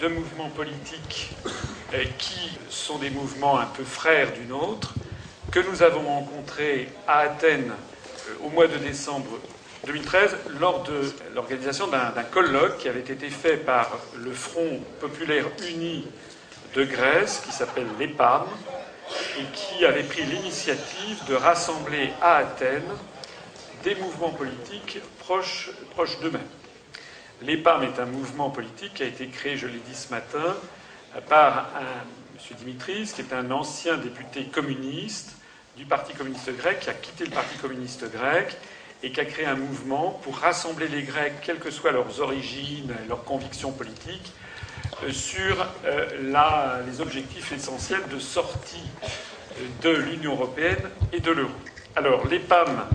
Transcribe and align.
deux 0.00 0.08
mouvements 0.08 0.50
politiques 0.50 1.30
euh, 1.94 2.04
qui 2.18 2.58
sont 2.68 2.98
des 2.98 3.10
mouvements 3.10 3.58
un 3.58 3.66
peu 3.66 3.84
frères 3.84 4.32
du 4.32 4.44
nôtre, 4.46 4.94
que 5.50 5.60
nous 5.60 5.82
avons 5.82 6.02
rencontrés 6.02 6.88
à 7.06 7.20
Athènes 7.20 7.72
euh, 7.72 8.46
au 8.46 8.50
mois 8.50 8.66
de 8.66 8.76
décembre 8.76 9.38
2013 9.86 10.36
lors 10.60 10.82
de 10.82 11.12
l'organisation 11.34 11.86
d'un 11.86 12.10
colloque 12.24 12.78
qui 12.78 12.88
avait 12.88 13.00
été 13.00 13.30
fait 13.30 13.56
par 13.56 13.98
le 14.16 14.32
Front 14.32 14.80
populaire 15.00 15.46
uni 15.70 16.06
de 16.74 16.84
Grèce, 16.84 17.42
qui 17.46 17.52
s'appelle 17.52 17.86
l'EPAM, 17.98 18.46
et 19.38 19.44
qui 19.54 19.84
avait 19.84 20.02
pris 20.02 20.24
l'initiative 20.24 21.24
de 21.28 21.34
rassembler 21.34 22.10
à 22.20 22.36
Athènes 22.36 22.82
des 23.84 23.94
mouvements 23.94 24.30
politiques 24.30 24.98
proches, 25.20 25.70
proches 25.94 26.18
d'eux-mêmes. 26.20 26.42
L'EPAM 27.42 27.82
est 27.82 28.00
un 28.00 28.06
mouvement 28.06 28.50
politique 28.50 28.94
qui 28.94 29.02
a 29.02 29.06
été 29.06 29.26
créé, 29.28 29.56
je 29.56 29.66
l'ai 29.66 29.78
dit 29.78 29.94
ce 29.94 30.10
matin, 30.10 30.56
par 31.28 31.70
M. 31.78 32.56
Dimitris, 32.58 33.12
qui 33.14 33.20
est 33.20 33.32
un 33.32 33.50
ancien 33.50 33.96
député 33.96 34.44
communiste 34.44 35.36
du 35.76 35.84
Parti 35.84 36.14
communiste 36.14 36.56
grec, 36.56 36.80
qui 36.80 36.90
a 36.90 36.94
quitté 36.94 37.24
le 37.24 37.30
Parti 37.30 37.56
communiste 37.58 38.10
grec 38.10 38.56
et 39.02 39.12
qui 39.12 39.20
a 39.20 39.24
créé 39.24 39.46
un 39.46 39.56
mouvement 39.56 40.18
pour 40.22 40.38
rassembler 40.38 40.88
les 40.88 41.02
Grecs, 41.02 41.34
quelles 41.42 41.58
que 41.58 41.70
soient 41.70 41.92
leurs 41.92 42.20
origines 42.20 42.94
leurs 43.08 43.24
convictions 43.24 43.72
politiques, 43.72 44.32
euh, 45.02 45.12
sur 45.12 45.66
euh, 45.84 46.82
les 46.86 47.00
objectifs 47.00 47.52
essentiels 47.52 48.08
de 48.10 48.18
sortie 48.18 48.88
euh, 49.02 49.66
de 49.82 49.90
l'Union 49.90 50.32
européenne 50.32 50.90
et 51.12 51.20
de 51.20 51.30
l'euro. 51.30 51.50
Alors, 51.94 52.26
l'EPAM 52.26 52.86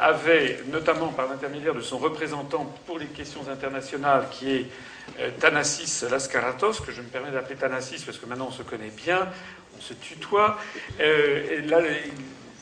avait, 0.00 0.60
notamment 0.66 1.08
par 1.08 1.28
l'intermédiaire 1.28 1.74
de 1.74 1.80
son 1.80 1.98
représentant 1.98 2.64
pour 2.86 2.98
les 2.98 3.06
questions 3.06 3.48
internationales, 3.50 4.26
qui 4.30 4.50
est 4.50 4.66
Thanasis 5.38 6.02
Laskaratos, 6.10 6.80
que 6.80 6.92
je 6.92 7.00
me 7.00 7.06
permets 7.06 7.30
d'appeler 7.30 7.56
Thanasis 7.56 8.02
parce 8.04 8.18
que 8.18 8.26
maintenant 8.26 8.48
on 8.48 8.52
se 8.52 8.62
connaît 8.62 8.92
bien, 9.04 9.28
on 9.76 9.80
se 9.80 9.94
tutoie. 9.94 10.58
Et 10.98 11.60
là, 11.62 11.78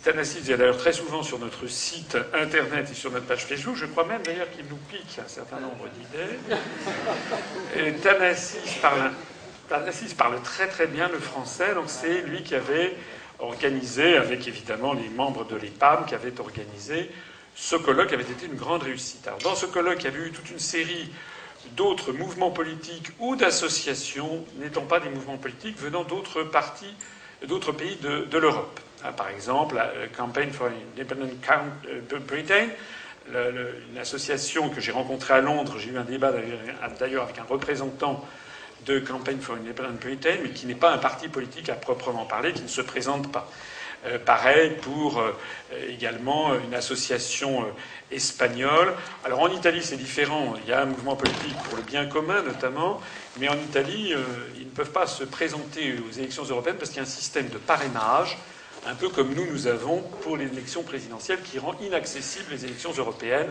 Thanasis 0.02 0.48
est 0.50 0.56
d'ailleurs 0.56 0.78
très 0.78 0.92
souvent 0.92 1.22
sur 1.22 1.38
notre 1.38 1.68
site 1.68 2.16
internet 2.34 2.88
et 2.90 2.94
sur 2.94 3.12
notre 3.12 3.26
page 3.26 3.44
Facebook. 3.44 3.76
Je 3.76 3.86
crois 3.86 4.04
même 4.04 4.22
d'ailleurs 4.22 4.50
qu'il 4.50 4.64
nous 4.66 4.78
pique 4.90 5.18
un 5.24 5.28
certain 5.28 5.60
nombre 5.60 5.86
d'idées. 5.94 6.38
Thanasis 8.02 8.74
parle, 8.80 9.12
parle 10.18 10.42
très 10.42 10.66
très 10.66 10.88
bien 10.88 11.08
le 11.08 11.20
français, 11.20 11.74
donc 11.74 11.84
c'est 11.86 12.22
lui 12.22 12.42
qui 12.42 12.56
avait 12.56 12.96
organisé, 13.42 14.16
avec 14.16 14.48
évidemment 14.48 14.94
les 14.94 15.08
membres 15.08 15.44
de 15.44 15.56
l'EPAM, 15.56 16.06
qui 16.06 16.14
avait 16.14 16.40
organisé 16.40 17.10
ce 17.54 17.76
colloque 17.76 18.12
avait 18.12 18.22
été 18.22 18.46
une 18.46 18.54
grande 18.54 18.82
réussite. 18.82 19.26
Alors, 19.26 19.38
dans 19.40 19.54
ce 19.54 19.66
colloque, 19.66 19.98
il 20.00 20.04
y 20.04 20.08
avait 20.08 20.26
eu 20.26 20.30
toute 20.30 20.50
une 20.50 20.58
série 20.58 21.10
d'autres 21.76 22.12
mouvements 22.12 22.50
politiques 22.50 23.10
ou 23.18 23.36
d'associations 23.36 24.44
n'étant 24.56 24.82
pas 24.82 25.00
des 25.00 25.10
mouvements 25.10 25.36
politiques 25.36 25.78
venant 25.78 26.02
d'autres 26.02 26.42
partis, 26.42 26.94
d'autres 27.46 27.72
pays 27.72 27.96
de 27.96 28.38
l'Europe. 28.38 28.80
Ah, 29.04 29.12
par 29.12 29.28
exemple, 29.28 29.74
la 29.74 29.90
Campaign 30.16 30.50
for 30.52 30.68
Independent 30.96 31.28
euh, 31.88 32.18
Britain, 32.20 32.68
une 33.28 33.98
association 33.98 34.68
que 34.68 34.80
j'ai 34.80 34.92
rencontrée 34.92 35.34
à 35.34 35.40
Londres. 35.40 35.76
J'ai 35.78 35.90
eu 35.90 35.98
un 35.98 36.04
débat 36.04 36.32
d'ailleurs 36.98 37.24
avec 37.24 37.38
un 37.38 37.44
représentant 37.44 38.24
de 38.86 38.98
Campaign 38.98 39.40
for 39.40 39.56
Independent 39.56 40.00
Britain, 40.00 40.36
mais 40.42 40.50
qui 40.50 40.66
n'est 40.66 40.74
pas 40.74 40.92
un 40.92 40.98
parti 40.98 41.28
politique 41.28 41.68
à 41.68 41.74
proprement 41.74 42.24
parler, 42.24 42.52
qui 42.52 42.62
ne 42.62 42.68
se 42.68 42.80
présente 42.80 43.30
pas. 43.30 43.50
Euh, 44.04 44.18
pareil 44.18 44.72
pour 44.82 45.20
euh, 45.20 45.32
également 45.88 46.54
une 46.54 46.74
association 46.74 47.64
espagnole. 48.10 48.94
Alors 49.24 49.40
en 49.40 49.48
Italie, 49.48 49.82
c'est 49.82 49.96
différent. 49.96 50.54
Il 50.64 50.70
y 50.70 50.72
a 50.72 50.82
un 50.82 50.86
mouvement 50.86 51.14
politique 51.14 51.56
pour 51.68 51.76
le 51.76 51.82
bien 51.82 52.06
commun, 52.06 52.42
notamment. 52.42 53.00
Mais 53.38 53.48
en 53.48 53.54
Italie, 53.56 54.12
ils 54.56 54.66
ne 54.66 54.70
peuvent 54.70 54.90
pas 54.90 55.06
se 55.06 55.24
présenter 55.24 55.94
aux 56.08 56.12
élections 56.18 56.44
européennes 56.44 56.76
parce 56.76 56.90
qu'il 56.90 56.98
y 56.98 57.00
a 57.00 57.04
un 57.04 57.06
système 57.06 57.48
de 57.48 57.58
parrainage 57.58 58.36
un 58.86 58.94
peu 58.94 59.08
comme 59.08 59.34
nous, 59.34 59.46
nous 59.46 59.66
avons 59.66 60.02
pour 60.22 60.36
l'élection 60.36 60.82
présidentielle 60.82 61.40
qui 61.42 61.58
rend 61.58 61.74
inaccessibles 61.80 62.50
les 62.50 62.64
élections 62.64 62.92
européennes 62.92 63.50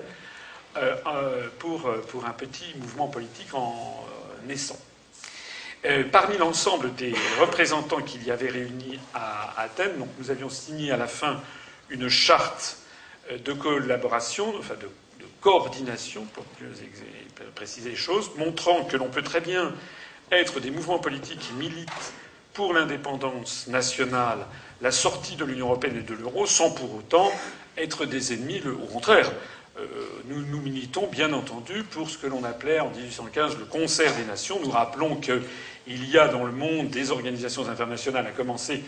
euh, 0.78 0.96
euh, 1.08 1.48
pour, 1.60 1.88
euh, 1.88 2.06
pour, 2.10 2.26
un 2.26 2.32
petit 2.32 2.76
mouvement 2.78 3.08
politique 3.08 3.54
en 3.54 4.06
naissant. 4.46 4.78
Parmi 6.12 6.38
l'ensemble 6.38 6.94
des 6.96 7.14
représentants 7.40 8.02
qu'il 8.02 8.24
y 8.24 8.32
avait 8.32 8.50
réunis 8.50 9.00
à, 9.14 9.62
Athènes, 9.62 9.94
nous 10.20 10.32
avions 10.32 10.50
signé 10.50 10.92
à 10.92 10.98
la 10.98 11.08
fin 11.08 11.42
une 11.90 12.08
charte 12.08 12.78
de 13.32 13.54
collaboration, 13.54 14.54
enfin 14.58 14.76
de, 14.76 14.88
coordination, 15.42 16.26
pour 16.34 16.46
préciser 17.56 17.90
les 17.90 17.96
choses, 17.96 18.30
montrant 18.38 18.84
que 18.86 18.96
l'on 18.96 19.10
peut 19.10 19.24
très 19.24 19.42
bien 19.42 19.74
être 20.32 20.60
des 20.60 20.70
mouvements 20.70 21.00
politiques 21.00 21.40
qui 21.40 21.54
militent 21.54 22.14
pour 22.54 22.74
l'indépendance 22.74 23.68
nationale 23.68 24.46
la 24.82 24.92
sortie 24.92 25.36
de 25.36 25.46
l'Union 25.46 25.68
européenne 25.68 25.98
et 25.98 26.02
de 26.02 26.14
l'euro 26.14 26.46
sans 26.46 26.72
pour 26.72 26.96
autant 26.96 27.32
être 27.78 28.06
des 28.06 28.34
ennemis. 28.34 28.62
Au 28.66 28.88
contraire, 28.88 29.30
euh, 29.30 29.34
nous, 30.26 30.46
nous 30.46 30.62
militons 30.62 31.08
bien 31.08 31.34
entendu 31.34 31.84
pour 31.84 32.10
ce 32.10 32.18
que 32.18 32.28
l'on 32.28 32.44
appelait 32.44 32.80
en 32.80 32.90
1815 32.90 33.58
le 33.58 33.66
concert 33.66 34.14
des 34.16 34.26
nations. 34.26 34.60
Nous 34.64 34.72
rappelons 34.72 35.16
qu'il 35.16 36.10
y 36.10 36.18
a 36.18 36.28
dans 36.28 36.44
le 36.44 36.52
monde 36.52 36.90
des 36.90 37.12
organisations 37.12 37.68
internationales, 37.70 38.28
à 38.28 38.32
commencer 38.32 38.84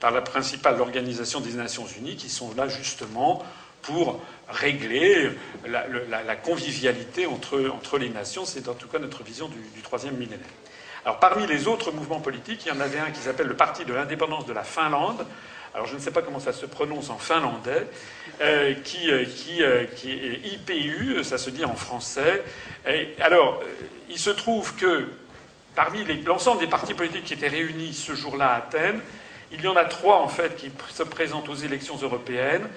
par 0.00 0.10
la 0.12 0.20
principale 0.20 0.80
organisation 0.80 1.40
des 1.40 1.52
Nations 1.52 1.86
Unies, 1.86 2.16
qui 2.16 2.28
sont 2.28 2.54
là 2.56 2.68
justement 2.68 3.44
pour 3.82 4.20
régler 4.48 5.30
la, 5.66 6.36
convivialité 6.36 7.26
entre, 7.26 7.70
entre, 7.74 7.98
les 7.98 8.08
nations. 8.08 8.44
C'est 8.44 8.68
en 8.68 8.74
tout 8.74 8.88
cas 8.88 8.98
notre 8.98 9.22
vision 9.22 9.48
du, 9.48 9.58
du 9.74 9.82
troisième 9.82 10.16
millénaire. 10.16 10.46
Alors 11.04 11.18
parmi 11.20 11.46
les 11.46 11.68
autres 11.68 11.90
mouvements 11.92 12.20
politiques, 12.20 12.66
il 12.66 12.68
y 12.68 12.76
en 12.76 12.80
avait 12.80 12.98
un 12.98 13.10
qui 13.10 13.20
s'appelle 13.20 13.46
le 13.46 13.56
Parti 13.56 13.84
de 13.84 13.94
l'indépendance 13.94 14.46
de 14.46 14.52
la 14.52 14.64
Finlande. 14.64 15.24
Alors 15.74 15.86
je 15.86 15.94
ne 15.94 16.00
sais 16.00 16.10
pas 16.10 16.22
comment 16.22 16.40
ça 16.40 16.52
se 16.52 16.66
prononce 16.66 17.10
en 17.10 17.18
finlandais, 17.18 17.86
euh, 18.40 18.74
qui, 18.84 19.10
euh, 19.10 19.24
euh, 19.60 19.84
qui, 19.84 20.12
est 20.12 20.40
IPU, 20.54 21.22
ça 21.24 21.38
se 21.38 21.50
dit 21.50 21.64
en 21.64 21.74
français. 21.74 22.42
alors, 23.20 23.62
il 24.08 24.18
se 24.18 24.30
trouve 24.30 24.74
que 24.76 25.08
parmi 25.74 26.04
l'ensemble 26.24 26.60
des 26.60 26.66
partis 26.66 26.94
politiques 26.94 27.24
qui 27.24 27.34
étaient 27.34 27.48
réunis 27.48 27.92
ce 27.92 28.14
jour-là 28.14 28.48
à 28.48 28.56
Athènes, 28.56 29.00
il 29.52 29.60
y 29.60 29.68
en 29.68 29.76
a 29.76 29.84
trois 29.84 30.16
en 30.16 30.28
fait 30.28 30.56
qui 30.56 30.70
se 30.90 31.02
présentent 31.02 31.48
aux 31.48 31.54
élections 31.54 31.96
européennes. 31.96 32.68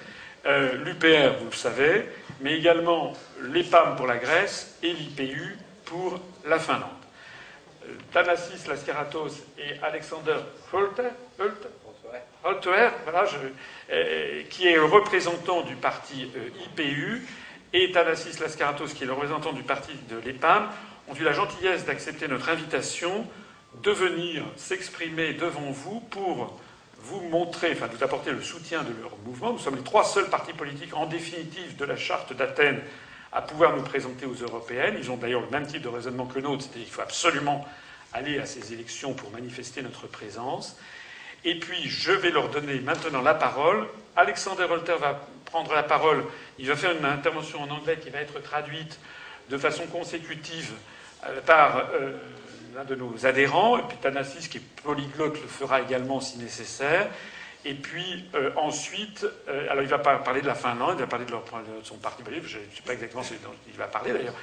L'UPR, 0.44 1.38
vous 1.38 1.50
le 1.50 1.56
savez, 1.56 2.08
mais 2.40 2.56
également 2.56 3.12
l'EPAM 3.40 3.96
pour 3.96 4.06
la 4.06 4.16
Grèce 4.16 4.76
et 4.82 4.92
l'IPU 4.92 5.56
pour 5.84 6.20
la 6.46 6.58
Finlande. 6.58 6.90
Thanasis 8.12 8.66
Laskaratos 8.66 9.42
et 9.58 9.78
Alexander 9.82 10.36
Holte, 10.72 11.02
voilà, 13.04 13.24
euh, 13.90 14.42
qui 14.50 14.66
est 14.66 14.78
représentant 14.78 15.62
du 15.62 15.76
parti 15.76 16.30
euh, 16.36 16.48
IPU, 16.66 17.26
et 17.72 17.90
Thanasis 17.90 18.38
Laskaratos, 18.38 18.92
qui 18.92 19.04
est 19.04 19.06
le 19.06 19.14
représentant 19.14 19.52
du 19.52 19.62
parti 19.62 19.92
de 20.10 20.18
l'EPAM, 20.18 20.68
ont 21.08 21.14
eu 21.14 21.22
la 21.22 21.32
gentillesse 21.32 21.84
d'accepter 21.84 22.28
notre 22.28 22.48
invitation 22.50 23.26
de 23.82 23.90
venir 23.90 24.44
s'exprimer 24.56 25.32
devant 25.32 25.70
vous 25.70 26.00
pour 26.00 26.60
vous 26.98 27.20
montrer, 27.28 27.72
enfin 27.72 27.86
vous 27.86 28.04
apporter 28.04 28.30
le 28.30 28.42
soutien 28.42 28.82
de 28.82 28.92
leur 29.00 29.16
mouvement. 29.24 29.52
Nous 29.52 29.58
sommes 29.58 29.76
les 29.76 29.82
trois 29.82 30.04
seuls 30.04 30.28
partis 30.28 30.52
politiques 30.52 30.94
en 30.94 31.06
définitive 31.06 31.76
de 31.76 31.84
la 31.84 31.96
charte 31.96 32.32
d'Athènes 32.34 32.80
à 33.32 33.40
pouvoir 33.40 33.74
nous 33.74 33.82
présenter 33.82 34.26
aux 34.26 34.34
européennes. 34.34 34.96
Ils 34.98 35.10
ont 35.10 35.16
d'ailleurs 35.16 35.40
le 35.40 35.50
même 35.50 35.66
type 35.66 35.82
de 35.82 35.88
raisonnement 35.88 36.26
que 36.26 36.34
le 36.34 36.42
nôtre, 36.42 36.62
c'est-à-dire 36.62 36.84
qu'il 36.84 36.92
faut 36.92 37.00
absolument 37.00 37.66
aller 38.12 38.38
à 38.38 38.46
ces 38.46 38.74
élections 38.74 39.14
pour 39.14 39.30
manifester 39.30 39.80
notre 39.82 40.06
présence. 40.06 40.76
Et 41.44 41.58
puis, 41.58 41.88
je 41.88 42.12
vais 42.12 42.30
leur 42.30 42.48
donner 42.48 42.78
maintenant 42.80 43.22
la 43.22 43.34
parole. 43.34 43.86
Alexander 44.16 44.64
Holter 44.64 44.94
va 45.00 45.26
prendre 45.46 45.74
la 45.74 45.82
parole. 45.82 46.24
Il 46.58 46.68
va 46.68 46.76
faire 46.76 46.92
une 46.92 47.04
intervention 47.04 47.62
en 47.62 47.70
anglais 47.70 47.98
qui 48.00 48.10
va 48.10 48.20
être 48.20 48.40
traduite 48.40 48.98
de 49.50 49.58
façon 49.58 49.86
consécutive 49.86 50.72
euh, 51.26 51.40
par 51.42 51.78
euh, 51.94 52.12
l'un 52.74 52.84
de 52.84 52.94
nos 52.94 53.26
adhérents. 53.26 53.78
Et 53.78 53.82
puis 53.82 53.96
Thanasis, 53.98 54.48
qui 54.48 54.58
est 54.58 54.82
polyglotte, 54.82 55.40
le 55.40 55.48
fera 55.48 55.80
également 55.80 56.20
si 56.20 56.38
nécessaire. 56.38 57.08
Et 57.64 57.74
puis 57.74 58.24
euh, 58.34 58.50
ensuite, 58.56 59.24
alors 59.70 59.82
il 59.82 59.88
va 59.88 59.98
parler 59.98 60.40
de 60.40 60.48
la 60.48 60.56
Finlande, 60.56 60.96
il 60.96 61.02
va 61.02 61.06
parler 61.06 61.26
de, 61.26 61.32
son 61.84 61.96
parti 61.96 62.24
politique, 62.24 62.48
je 62.48 62.58
ne 62.58 62.64
sais 62.74 62.82
pas 62.84 62.92
exactement 62.92 63.22
ce 63.22 63.34
dont 63.34 63.54
il 63.68 63.74
va 63.74 63.86
parler 63.86 64.12
d'ailleurs. 64.12 64.34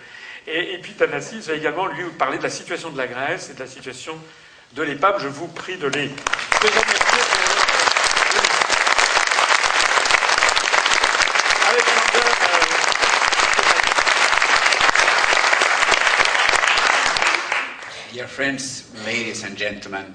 Et, 0.48 0.78
puis 0.82 0.94
Thanasis 0.94 1.48
va 1.50 1.54
également 1.54 1.88
lui 1.88 2.06
parler 2.18 2.38
de 2.38 2.44
la 2.44 2.50
situation 2.50 2.92
de 2.92 2.98
la 2.98 3.08
Grèce 3.08 3.50
et 3.50 3.56
de 3.56 3.60
la 3.60 3.68
situation 3.68 4.18
de 4.76 4.84
l'EPAM. 4.84 5.20
Je 5.20 5.28
vous 5.28 5.48
prie 5.48 5.78
de 5.78 5.88
les 5.88 6.10
Dear 18.12 18.28
friends, 18.28 18.92
ladies 19.06 19.44
and 19.44 19.56
gentlemen, 19.56 20.14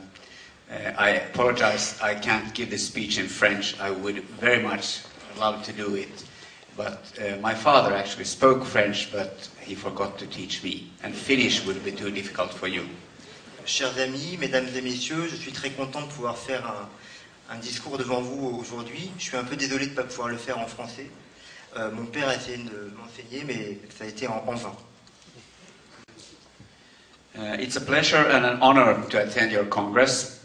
uh, 0.70 0.92
I 0.98 1.10
apologize 1.10 1.98
I 2.02 2.14
can't 2.14 2.52
give 2.52 2.68
this 2.68 2.86
speech 2.86 3.18
in 3.18 3.28
French. 3.28 3.78
I 3.80 3.90
would 3.90 4.24
very 4.40 4.62
much 4.62 5.00
love 5.38 5.64
to 5.64 5.72
do 5.72 5.94
it. 5.94 6.24
But 6.76 7.12
uh, 7.18 7.36
my 7.40 7.54
father 7.54 7.94
actually 7.94 8.24
spoke 8.24 8.64
French, 8.64 9.10
but 9.12 9.48
he 9.60 9.74
forgot 9.74 10.18
to 10.18 10.26
teach 10.26 10.62
me. 10.62 10.90
And 11.02 11.14
Finnish 11.14 11.64
would 11.64 11.82
be 11.84 11.92
too 11.92 12.10
difficult 12.10 12.52
for 12.52 12.66
you. 12.66 12.84
Chers 13.66 13.98
amis, 13.98 14.36
mesdames 14.38 14.66
et 14.74 14.80
messieurs, 14.80 15.26
je 15.28 15.36
suis 15.36 15.52
très 15.52 15.70
content 15.70 16.02
de 16.02 16.06
pouvoir 16.06 16.36
faire 16.36 16.66
un, 16.66 17.54
un 17.54 17.58
discours 17.58 17.98
devant 17.98 18.20
vous 18.20 18.58
aujourd'hui. 18.60 19.10
Je 19.18 19.24
suis 19.24 19.36
un 19.36 19.44
peu 19.44 19.56
désolé 19.56 19.86
de 19.86 19.90
ne 19.90 19.96
pas 19.96 20.04
pouvoir 20.04 20.28
le 20.28 20.36
faire 20.36 20.58
en 20.58 20.66
français. 20.66 21.06
Euh, 21.76 21.90
mon 21.90 22.06
père 22.06 22.28
a 22.28 22.36
essayé 22.36 22.58
de 22.58 22.92
m'enseigner, 22.96 23.44
mais 23.46 23.78
ça 23.96 24.04
a 24.04 24.06
été 24.06 24.26
en, 24.28 24.44
en 24.46 24.54
vain. 24.54 24.76
Uh, 27.36 27.56
it's 27.58 27.76
a 27.76 27.80
pleasure 27.80 28.24
and 28.30 28.44
an 28.44 28.58
honor 28.62 28.94
to 29.08 29.18
attend 29.20 29.50
your 29.50 29.64
Congress 29.64 30.40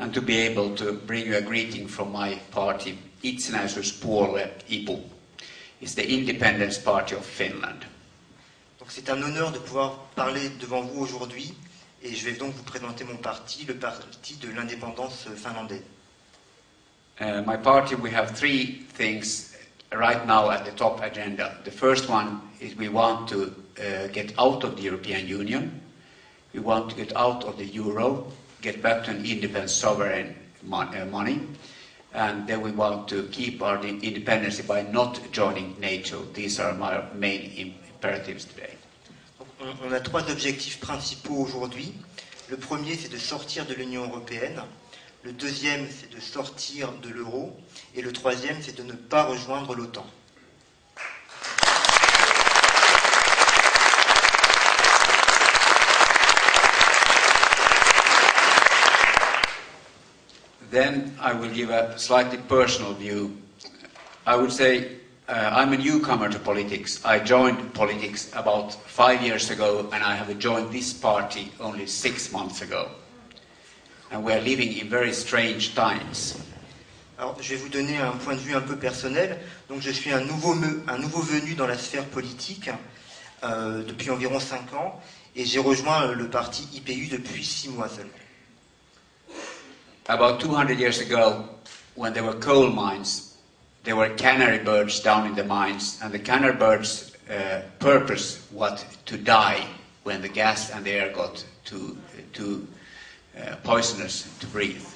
and 0.00 0.12
to 0.12 0.20
be 0.20 0.36
able 0.38 0.74
to 0.74 0.92
bring 0.92 1.24
you 1.24 1.36
a 1.36 1.40
greeting 1.40 1.86
from 1.86 2.10
my 2.10 2.36
party, 2.50 2.98
Itsenäisyyspuolue, 3.22 4.50
IPU. 4.68 4.98
It's 5.80 5.94
the 5.94 6.04
Independence 6.04 6.78
Party 6.78 7.14
of 7.14 7.24
Finland. 7.24 7.84
Donc 8.80 8.90
c'est 8.90 9.08
un 9.10 9.22
honneur 9.22 9.52
de 9.52 9.58
pouvoir 9.58 9.98
parler 10.16 10.48
devant 10.60 10.80
vous 10.82 11.02
aujourd'hui 11.02 11.54
et 12.02 12.14
je 12.14 12.24
vais 12.28 12.36
donc 12.36 12.52
vous 12.54 12.62
présenter 12.64 13.04
mon 13.04 13.16
parti, 13.16 13.64
le 13.64 13.74
parti 13.74 14.36
de 14.36 14.48
l'indépendance 14.50 15.28
finlandaise. 15.36 15.82
Uh, 17.20 17.42
my 17.46 17.56
party, 17.56 17.94
we 17.94 18.10
have 18.10 18.36
three 18.36 18.84
things 18.94 19.56
right 19.92 20.26
now 20.26 20.50
at 20.50 20.64
the 20.64 20.72
top 20.72 21.00
agenda. 21.02 21.58
The 21.64 21.70
first 21.70 22.08
one 22.08 22.40
is 22.60 22.74
we 22.76 22.88
want 22.88 23.28
to 23.28 23.54
uh, 23.78 24.08
get 24.12 24.32
out 24.38 24.64
of 24.64 24.76
the 24.76 24.82
European 24.82 25.28
Union. 25.28 25.80
We 26.54 26.60
want 26.60 26.90
to 26.90 26.96
get 26.96 27.14
out 27.14 27.44
of 27.44 27.58
the 27.58 27.66
euro, 27.66 28.26
get 28.60 28.82
back 28.82 29.04
to 29.04 29.10
an 29.10 29.24
independent 29.24 29.70
sovereign 29.70 30.34
uh, 30.70 31.04
money. 31.06 31.42
And 32.14 32.46
then 32.46 32.60
we 32.60 32.72
want 32.72 33.08
to 33.08 33.28
keep 33.28 33.62
our 33.62 33.84
in- 33.86 34.02
independence 34.02 34.60
by 34.60 34.82
not 34.82 35.20
joining 35.32 35.78
NATO. 35.80 36.24
These 36.34 36.60
are 36.60 36.74
my 36.74 37.04
main 37.14 37.52
imperatives 37.56 38.44
today. 38.46 38.71
On 39.84 39.92
a 39.92 40.00
trois 40.00 40.28
objectifs 40.28 40.80
principaux 40.80 41.34
aujourd'hui. 41.36 41.92
Le 42.48 42.56
premier, 42.56 42.96
c'est 42.96 43.08
de 43.10 43.16
sortir 43.16 43.64
de 43.64 43.74
l'Union 43.74 44.02
européenne. 44.08 44.60
Le 45.22 45.32
deuxième, 45.32 45.86
c'est 45.88 46.10
de 46.12 46.20
sortir 46.20 46.90
de 47.00 47.08
l'euro. 47.10 47.56
Et 47.94 48.02
le 48.02 48.12
troisième, 48.12 48.56
c'est 48.60 48.76
de 48.76 48.82
ne 48.82 48.92
pas 48.92 49.22
rejoindre 49.24 49.74
l'OTAN. 49.76 50.04
Then 60.72 61.12
I 61.22 61.34
will 61.34 61.52
give 61.54 61.70
a 61.70 61.96
slightly 61.98 62.38
personal 62.48 62.94
view. 62.94 63.36
I 64.26 64.34
would 64.36 64.50
say 64.50 65.01
uh, 65.28 65.50
I'm 65.52 65.72
a 65.72 65.76
newcomer 65.76 66.28
to 66.28 66.38
politics. 66.38 67.04
I 67.04 67.18
joined 67.18 67.74
politics 67.74 68.30
about 68.34 68.74
five 68.74 69.22
years 69.22 69.50
ago, 69.50 69.88
and 69.92 70.02
I 70.02 70.14
have 70.14 70.36
joined 70.38 70.72
this 70.72 70.92
party 70.92 71.52
only 71.60 71.86
six 71.86 72.32
months 72.32 72.62
ago. 72.62 72.88
And 74.10 74.24
we 74.24 74.32
are 74.32 74.40
living 74.40 74.76
in 74.78 74.88
very 74.88 75.12
strange 75.12 75.74
times. 75.74 76.36
Alors, 77.18 77.36
je 77.40 77.54
vais 77.54 77.56
vous 77.56 77.68
donner 77.68 77.98
un 77.98 78.12
point 78.12 78.34
de 78.34 78.40
vue 78.40 78.54
un 78.54 78.60
peu 78.60 78.76
personnel. 78.76 79.38
Donc, 79.68 79.80
je 79.80 79.90
suis 79.90 80.10
un 80.12 80.20
nouveau, 80.20 80.54
un 80.88 80.98
nouveau 80.98 81.20
venu 81.20 81.54
dans 81.54 81.66
la 81.66 81.78
sphère 81.78 82.04
politique 82.06 82.68
euh, 83.44 83.84
depuis 83.84 84.10
environ 84.10 84.40
5 84.40 84.74
ans 84.74 85.00
et 85.36 85.44
j'ai 85.44 85.60
rejoint 85.60 86.02
euh, 86.02 86.14
le 86.14 86.28
parti 86.28 86.68
IPU 86.74 87.06
depuis 87.08 87.44
6 87.44 87.68
mois 87.70 87.88
seulement. 87.88 88.10
About 90.08 90.38
200 90.40 90.78
years 90.78 91.00
ago, 91.00 91.44
when 91.94 92.12
there 92.12 92.24
were 92.24 92.38
coal 92.38 92.70
mines, 92.70 93.31
there 93.84 93.96
were 93.96 94.08
canary 94.10 94.58
birds 94.58 95.00
down 95.00 95.26
in 95.26 95.34
the 95.34 95.44
mines, 95.44 95.98
and 96.02 96.12
the 96.12 96.18
canary 96.18 96.54
birds' 96.54 97.12
uh, 97.30 97.62
purpose 97.78 98.46
was 98.52 98.84
to 99.06 99.16
die 99.16 99.64
when 100.04 100.22
the 100.22 100.28
gas 100.28 100.70
and 100.70 100.84
the 100.84 100.90
air 100.90 101.12
got 101.12 101.44
too, 101.64 101.96
too 102.32 102.66
uh, 103.38 103.56
poisonous 103.62 104.28
to 104.40 104.46
breathe. 104.46 104.86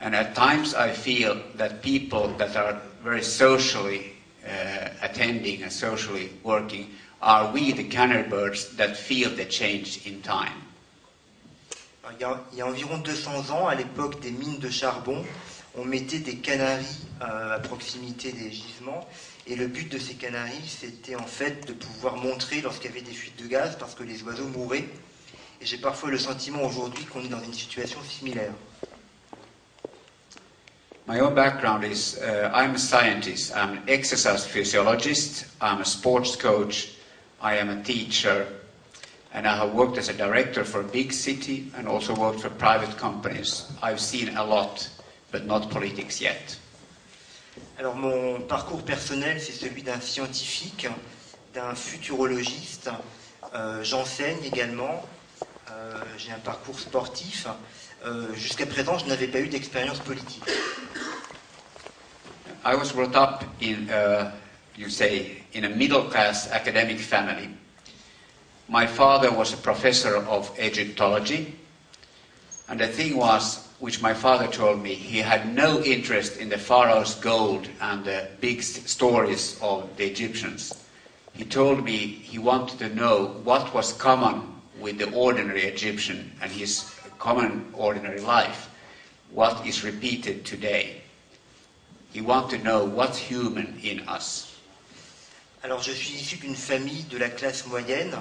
And 0.00 0.14
at 0.14 0.34
times 0.34 0.74
I 0.74 0.90
feel 0.90 1.40
that 1.54 1.82
people 1.82 2.28
that 2.38 2.56
are 2.56 2.80
very 3.02 3.22
socially 3.22 4.12
uh, 4.44 4.88
attending 5.00 5.62
and 5.62 5.72
socially 5.72 6.30
working 6.42 6.90
are 7.20 7.52
we, 7.52 7.72
the 7.72 7.84
canary 7.84 8.28
birds, 8.28 8.74
that 8.76 8.96
feel 8.96 9.30
the 9.30 9.44
change 9.44 10.06
in 10.06 10.20
time. 10.22 10.60
Il, 12.10 12.18
y 12.18 12.24
a, 12.24 12.40
il 12.52 12.58
y 12.58 12.60
a 12.60 12.66
environ 12.66 12.98
200 13.00 13.50
ans, 13.50 13.68
à 13.68 13.76
l'époque 13.76 14.20
des 14.20 14.32
mines 14.32 14.58
de 14.58 14.68
charbon, 14.68 15.24
on 15.76 15.84
mettait 15.84 16.18
des 16.18 16.36
canaris 16.36 16.98
euh, 17.22 17.56
à 17.56 17.58
proximité 17.58 18.32
des 18.32 18.50
gisements. 18.50 19.06
Et 19.46 19.56
le 19.56 19.66
but 19.66 19.90
de 19.90 19.98
ces 19.98 20.14
canaris, 20.14 20.76
c'était 20.80 21.16
en 21.16 21.26
fait 21.26 21.66
de 21.66 21.72
pouvoir 21.72 22.16
montrer 22.16 22.60
lorsqu'il 22.60 22.90
y 22.90 22.92
avait 22.92 23.02
des 23.02 23.12
fuites 23.12 23.42
de 23.42 23.48
gaz, 23.48 23.76
parce 23.78 23.94
que 23.94 24.04
les 24.04 24.22
oiseaux 24.22 24.48
mouraient. 24.48 24.88
Et 25.60 25.66
j'ai 25.66 25.78
parfois 25.78 26.10
le 26.10 26.18
sentiment 26.18 26.62
aujourd'hui 26.62 27.04
qu'on 27.04 27.24
est 27.24 27.28
dans 27.28 27.42
une 27.42 27.54
situation 27.54 27.98
similaire. 28.02 28.52
My 31.08 31.18
own 31.20 31.34
background 31.34 31.82
is 31.84 32.16
uh, 32.22 32.48
I'm 32.54 32.76
a 32.76 32.78
scientist, 32.78 33.52
I'm 33.56 33.78
an 33.78 33.82
exercise 33.88 34.46
physiologist, 34.46 35.46
I'm 35.60 35.80
a 35.80 35.84
sports 35.84 36.36
coach, 36.36 36.92
I 37.40 37.56
am 37.56 37.70
a 37.70 37.82
teacher, 37.82 38.46
and 39.34 39.46
I 39.46 39.56
have 39.56 39.74
worked 39.74 39.98
as 39.98 40.08
a 40.08 40.12
director 40.12 40.64
for 40.64 40.80
a 40.80 40.84
big 40.84 41.12
city 41.12 41.72
and 41.76 41.88
also 41.88 42.14
worked 42.14 42.40
for 42.40 42.50
private 42.50 42.96
companies. 42.96 43.66
I've 43.82 44.00
seen 44.00 44.36
a 44.36 44.44
lot, 44.44 44.88
but 45.32 45.46
not 45.46 45.68
politics 45.70 46.20
yet. 46.20 46.58
Alors 47.78 47.96
mon 47.96 48.40
parcours 48.40 48.82
personnel, 48.84 49.40
c'est 49.40 49.52
celui 49.52 49.82
d'un 49.82 50.00
scientifique, 50.00 50.86
d'un 51.54 51.74
futurologiste. 51.74 52.90
Euh, 53.54 53.82
J'enseigne 53.82 54.42
également. 54.44 55.02
Euh, 55.70 56.00
J'ai 56.18 56.32
un 56.32 56.38
parcours 56.38 56.78
sportif. 56.78 57.46
Euh, 58.04 58.32
Jusqu'à 58.34 58.66
présent, 58.66 58.98
je 58.98 59.06
n'avais 59.06 59.26
pas 59.28 59.40
eu 59.40 59.48
d'expérience 59.48 59.98
politique. 60.00 60.44
I 62.64 62.74
was 62.76 62.92
brought 62.92 63.16
up 63.16 63.44
in, 63.60 63.88
uh, 63.90 64.30
you 64.76 64.88
say, 64.88 65.42
in 65.54 65.64
a 65.64 65.68
middle 65.68 66.04
class 66.08 66.48
academic 66.52 67.00
family. 67.00 67.48
My 68.68 68.86
father 68.86 69.30
was 69.32 69.52
a 69.52 69.56
professor 69.56 70.16
of 70.28 70.50
Egyptology, 70.58 71.54
and 72.68 72.78
the 72.78 72.86
thing 72.86 73.16
was, 73.16 73.61
which 73.82 74.00
my 74.00 74.14
father 74.14 74.46
told 74.46 74.80
me, 74.80 74.94
he 74.94 75.18
had 75.18 75.56
no 75.56 75.82
interest 75.82 76.36
in 76.36 76.48
the 76.48 76.56
pharaoh's 76.56 77.16
gold 77.16 77.66
and 77.80 78.04
the 78.04 78.28
big 78.40 78.62
stories 78.62 79.58
of 79.60 79.96
the 79.96 80.06
Egyptians. 80.06 80.72
He 81.32 81.44
told 81.44 81.82
me 81.82 81.96
he 81.96 82.38
wanted 82.38 82.78
to 82.78 82.94
know 82.94 83.40
what 83.42 83.74
was 83.74 83.92
common 83.94 84.54
with 84.78 84.98
the 84.98 85.10
ordinary 85.12 85.64
Egyptian 85.64 86.30
and 86.40 86.52
his 86.52 86.94
common 87.18 87.74
ordinary 87.74 88.20
life, 88.20 88.70
what 89.32 89.66
is 89.66 89.82
repeated 89.82 90.44
today. 90.44 91.02
He 92.12 92.20
wanted 92.20 92.58
to 92.58 92.64
know 92.64 92.84
what's 92.84 93.18
human 93.18 93.80
in 93.82 94.06
us. 94.06 94.60
Alors 95.64 95.82
je 95.82 95.90
suis 95.90 96.14
issu 96.20 96.36
d'une 96.36 96.54
famille 96.54 97.04
de 97.10 97.18
la 97.18 97.30
classe 97.30 97.66
moyenne. 97.66 98.14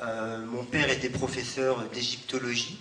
Euh, 0.00 0.38
mon 0.46 0.64
père 0.64 0.88
était 0.88 1.10
professeur 1.10 1.82
d'égyptologie. 1.92 2.78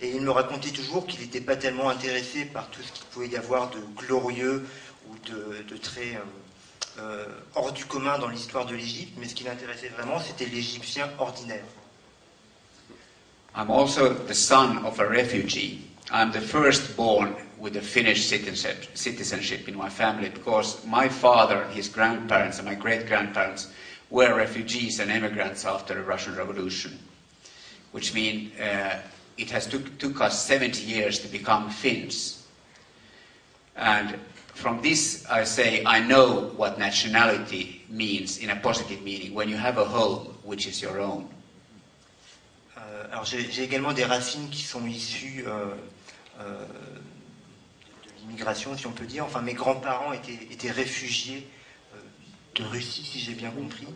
Et 0.00 0.10
il 0.10 0.20
me 0.20 0.30
racontait 0.30 0.70
toujours 0.70 1.06
qu'il 1.06 1.20
n'était 1.20 1.40
pas 1.40 1.56
tellement 1.56 1.90
intéressé 1.90 2.44
par 2.44 2.68
tout 2.70 2.82
ce 2.82 2.92
qu'il 2.92 3.04
pouvait 3.06 3.28
y 3.28 3.36
avoir 3.36 3.70
de 3.70 3.80
glorieux 3.96 4.64
ou 5.08 5.18
de, 5.28 5.62
de 5.68 5.76
très 5.76 6.14
euh, 6.14 7.00
euh, 7.00 7.24
hors 7.54 7.72
du 7.72 7.84
commun 7.84 8.18
dans 8.18 8.28
l'histoire 8.28 8.66
de 8.66 8.74
l'Égypte, 8.74 9.14
mais 9.18 9.26
ce 9.28 9.34
qui 9.34 9.44
l'intéressait 9.44 9.88
vraiment, 9.88 10.20
c'était 10.20 10.46
l'Égyptien 10.46 11.10
ordinaire. 11.18 11.64
I'm 13.56 13.70
also 13.70 14.14
the 14.14 14.34
son 14.34 14.84
of 14.84 15.00
a 15.00 15.08
refugee. 15.08 15.80
I'm 16.12 16.30
the 16.30 16.40
firstborn 16.40 17.34
with 17.58 17.76
a 17.76 17.82
Finnish 17.82 18.26
citizenship, 18.28 19.68
in 19.68 19.76
my 19.76 19.88
family 19.88 20.28
because 20.28 20.84
my 20.86 21.08
father, 21.08 21.64
his 21.74 21.88
grandparents, 21.88 22.58
and 22.58 22.66
my 22.68 22.74
great 22.74 23.06
grandparents 23.06 23.68
were 24.10 24.34
refugees 24.34 25.00
and 25.00 25.10
immigrants 25.10 25.64
after 25.64 25.94
the 25.94 26.02
Russian 26.02 26.36
Revolution, 26.36 26.98
which 27.92 28.14
means 28.14 28.58
uh, 28.60 29.00
it 29.38 29.50
has 29.50 29.66
took, 29.66 29.98
took 29.98 30.20
us 30.20 30.44
70 30.44 30.82
years 30.84 31.20
to 31.20 31.28
become 31.28 31.70
Finns. 31.70 32.46
And 33.76 34.18
from 34.54 34.82
this, 34.82 35.24
I 35.30 35.44
say 35.44 35.84
I 35.86 36.00
know 36.00 36.50
what 36.56 36.78
nationality 36.78 37.84
means 37.88 38.38
in 38.38 38.50
a 38.50 38.56
positive 38.56 39.02
meaning 39.02 39.32
when 39.32 39.48
you 39.48 39.56
have 39.56 39.78
a 39.78 39.84
home 39.84 40.34
which 40.42 40.66
is 40.66 40.82
your 40.82 41.00
own. 41.00 41.28
Euh, 42.76 43.06
alors 43.12 43.24
j'ai 43.24 43.62
également 43.62 43.92
des 43.92 44.04
racines 44.04 44.48
qui 44.50 44.62
sont 44.62 44.84
issues 44.86 45.44
euh, 45.46 45.66
euh, 46.40 46.64
de 46.64 48.20
l'immigration, 48.20 48.76
si 48.76 48.86
on 48.88 48.92
peut 48.92 49.06
dire. 49.06 49.24
Enfin, 49.24 49.42
mes 49.42 49.54
grands-parents 49.54 50.12
étaient, 50.12 50.48
étaient 50.50 50.72
réfugiés 50.72 51.46
euh, 51.94 51.98
de 52.56 52.64
Russie, 52.64 53.04
si 53.04 53.20
j'ai 53.20 53.34
bien 53.34 53.50
compris. 53.50 53.86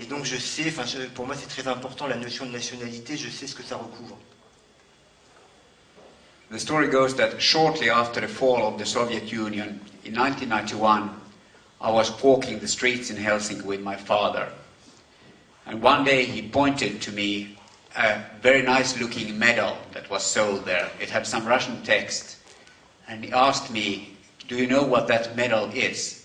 Et 0.00 0.06
donc 0.06 0.24
je 0.24 0.36
sais, 0.36 0.68
enfin, 0.68 0.84
pour 1.14 1.26
moi 1.26 1.36
c'est 1.36 1.48
très 1.48 1.68
important 1.68 2.06
la 2.06 2.16
notion 2.16 2.46
de 2.46 2.52
nationalité, 2.52 3.18
je 3.18 3.28
sais 3.28 3.46
ce 3.46 3.54
que 3.54 3.62
ça 3.62 3.76
recouvre. 3.76 4.16
The 6.50 6.58
story 6.58 6.88
goes 6.88 7.14
that 7.16 7.42
shortly 7.42 7.90
after 7.90 8.22
the 8.22 8.28
fall 8.28 8.66
of 8.66 8.78
the 8.78 8.86
Soviet 8.86 9.30
Union 9.30 9.80
in 10.04 10.14
1991, 10.14 11.10
I 11.80 11.90
was 11.90 12.10
walking 12.22 12.58
the 12.58 12.68
streets 12.68 13.10
in 13.10 13.16
Helsinki 13.16 13.62
with 13.62 13.82
my 13.82 13.96
father. 13.96 14.48
And 15.66 15.82
one 15.82 16.04
day 16.04 16.24
he 16.24 16.40
pointed 16.48 17.02
to 17.02 17.12
me 17.12 17.58
a 17.94 18.18
very 18.40 18.62
nice 18.62 18.98
looking 18.98 19.38
medal 19.38 19.76
that 19.92 20.08
was 20.08 20.24
sold 20.24 20.64
there. 20.64 20.88
It 20.98 21.10
had 21.10 21.26
some 21.26 21.44
Russian 21.44 21.82
text. 21.82 22.38
And 23.06 23.22
he 23.22 23.30
asked 23.30 23.70
me, 23.70 24.16
Do 24.48 24.56
you 24.56 24.66
know 24.66 24.84
what 24.84 25.06
that 25.08 25.36
medal 25.36 25.70
is? 25.74 26.24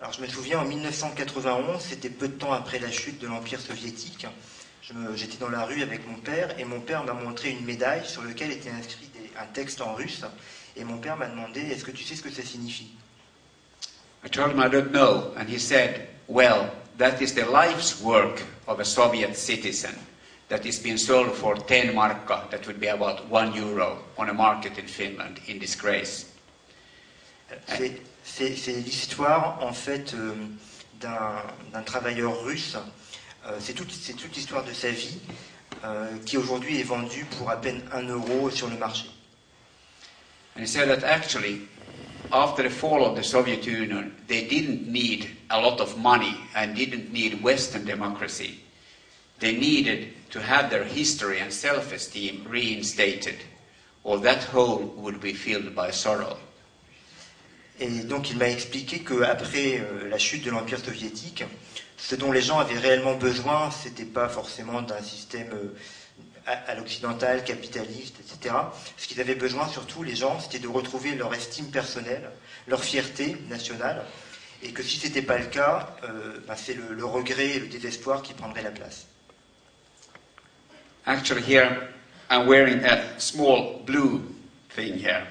Alors 0.00 0.12
je 0.12 0.22
me 0.22 0.26
souviens 0.26 0.60
en 0.60 0.64
1991, 0.64 1.80
c'était 1.80 2.08
peu 2.08 2.26
de 2.26 2.38
temps 2.38 2.52
après 2.52 2.78
la 2.80 2.90
chute 2.90 3.20
de 3.20 3.28
l'Empire 3.28 3.60
soviétique. 3.60 4.26
J'étais 5.14 5.36
dans 5.38 5.50
la 5.50 5.66
rue 5.66 5.82
avec 5.82 6.08
mon 6.08 6.16
père 6.16 6.58
et 6.58 6.64
mon 6.64 6.80
père 6.80 7.04
m'a 7.04 7.12
montré 7.12 7.50
une 7.50 7.64
médaille 7.64 8.04
sur 8.04 8.22
laquelle 8.24 8.50
était 8.50 8.70
inscrit 8.70 9.09
un 9.38 9.46
texte 9.52 9.80
en 9.80 9.94
russe. 9.94 10.22
Et 10.76 10.84
mon 10.84 10.98
père 10.98 11.16
m'a 11.16 11.26
demandé 11.26 11.60
Est-ce 11.60 11.84
que 11.84 11.90
tu 11.90 12.04
sais 12.04 12.14
ce 12.16 12.22
que 12.22 12.30
ça 12.30 12.42
signifie? 12.42 12.90
I 14.24 14.28
told 14.28 14.52
him 14.52 14.60
I 14.60 14.68
don't 14.68 14.92
know, 14.92 15.32
and 15.36 15.48
he 15.48 15.58
said, 15.58 16.08
Well, 16.28 16.70
that 16.98 17.20
is 17.22 17.34
the 17.34 17.46
life's 17.46 18.00
work 18.02 18.42
of 18.66 18.78
a 18.80 18.84
Soviet 18.84 19.34
citizen 19.34 19.94
that 20.48 20.66
is 20.66 20.78
being 20.78 20.98
sold 20.98 21.32
for 21.32 21.56
10 21.56 21.94
marka, 21.94 22.48
that 22.50 22.66
would 22.66 22.78
be 22.80 22.88
about 22.88 23.26
1 23.30 23.54
euro, 23.56 23.98
on 24.18 24.28
a 24.28 24.34
market 24.34 24.78
in 24.78 24.86
Finland 24.86 25.40
in 25.48 25.58
disgrace. 25.58 26.26
C'est- 27.78 28.02
l'histoire 28.84 29.58
en 29.62 29.72
fait 29.72 30.14
euh, 30.14 30.34
d'un 31.00 31.82
travailleur 31.82 32.42
russe. 32.44 32.76
Euh, 33.46 33.56
c'est 33.58 33.72
toute, 33.72 33.88
toute 33.88 34.36
l'histoire 34.36 34.62
de 34.64 34.72
sa 34.72 34.90
vie 34.90 35.18
euh, 35.84 36.06
qui 36.26 36.36
aujourd'hui 36.36 36.78
est 36.78 36.84
vendue 36.84 37.24
pour 37.38 37.50
à 37.50 37.60
peine 37.60 37.80
un 37.92 38.02
euro 38.02 38.50
sur 38.50 38.68
le 38.68 38.76
marché. 38.76 39.06
And 40.54 40.62
he 40.64 40.66
said 40.66 40.88
that 40.88 41.04
actually, 41.04 41.62
after 42.32 42.62
the 42.62 42.70
fall 42.70 43.04
of 43.04 43.16
the 43.16 43.24
Soviet 43.24 43.66
Union, 43.66 44.14
they 44.26 44.46
didn't 44.46 44.86
need 44.86 45.30
a 45.50 45.60
lot 45.60 45.80
of 45.80 45.98
money 45.98 46.36
and 46.54 46.76
didn't 46.76 47.12
need 47.12 47.42
Western 47.42 47.84
democracy. 47.84 48.60
They 49.40 49.56
needed 49.56 50.12
to 50.30 50.40
have 50.40 50.70
their 50.70 50.84
history 50.84 51.40
and 51.40 51.52
self 51.52 51.92
esteem 51.92 52.46
reinstated, 52.48 53.36
or 54.04 54.18
that 54.18 54.44
hole 54.44 54.84
would 54.96 55.20
be 55.20 55.32
filled 55.32 55.74
by 55.74 55.90
sorrow. 55.90 56.36
Et 57.80 58.04
donc 58.06 58.30
il 58.30 58.36
m'a 58.36 58.48
expliqué 58.50 58.98
qu'après 59.00 59.78
euh, 59.80 60.08
la 60.08 60.18
chute 60.18 60.44
de 60.44 60.50
l'Empire 60.50 60.78
soviétique, 60.78 61.44
ce 61.96 62.14
dont 62.14 62.30
les 62.30 62.42
gens 62.42 62.58
avaient 62.58 62.78
réellement 62.78 63.14
besoin, 63.14 63.70
c'était 63.70 64.04
pas 64.04 64.28
forcément 64.28 64.82
d'un 64.82 65.02
système 65.02 65.48
euh, 65.54 65.74
à, 66.50 66.70
à 66.70 66.74
l'occidental, 66.74 67.44
capitaliste, 67.44 68.16
etc. 68.20 68.54
Ce 68.96 69.06
qu'ils 69.06 69.20
avaient 69.20 69.34
besoin 69.34 69.68
surtout, 69.68 70.02
les 70.02 70.16
gens, 70.16 70.40
c'était 70.40 70.58
de 70.58 70.68
retrouver 70.68 71.14
leur 71.14 71.32
estime 71.34 71.70
personnelle, 71.70 72.30
leur 72.66 72.82
fierté 72.82 73.36
nationale, 73.48 74.04
et 74.62 74.72
que 74.72 74.82
si 74.82 74.98
ce 74.98 75.06
n'était 75.06 75.22
pas 75.22 75.38
le 75.38 75.46
cas, 75.46 75.96
euh, 76.04 76.38
ben, 76.46 76.54
c'est 76.56 76.74
le, 76.74 76.94
le 76.94 77.04
regret 77.04 77.56
et 77.56 77.60
le 77.60 77.66
désespoir 77.66 78.22
qui 78.22 78.34
prendraient 78.34 78.62
la 78.62 78.70
place. 78.70 79.06
Actually, 81.06 81.42
here 81.42 81.88
I'm 82.30 82.46
wearing 82.46 82.84
a 82.84 83.18
small 83.18 83.82
blue 83.86 84.22
thing 84.70 84.98
here. 84.98 85.26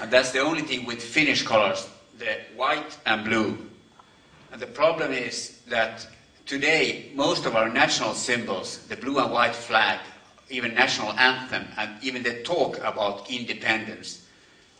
And 0.00 0.10
that's 0.10 0.32
the 0.32 0.40
only 0.40 0.62
thing 0.62 0.86
with 0.86 1.02
Finnish 1.02 1.42
colors, 1.42 1.86
the 2.18 2.38
white 2.56 2.96
and 3.04 3.24
blue. 3.24 3.58
And 4.52 4.60
the 4.60 4.66
problem 4.66 5.12
is 5.12 5.60
that 5.68 6.06
today, 6.46 7.10
most 7.14 7.46
of 7.46 7.54
our 7.54 7.68
national 7.68 8.14
symbols, 8.14 8.78
the 8.88 8.96
blue 8.96 9.18
and 9.18 9.30
white 9.30 9.54
flag, 9.54 10.00
even 10.50 10.74
national 10.74 11.12
anthem, 11.18 11.66
and 11.76 11.90
even 12.02 12.22
the 12.22 12.42
talk 12.42 12.78
about 12.84 13.28
independence, 13.30 14.22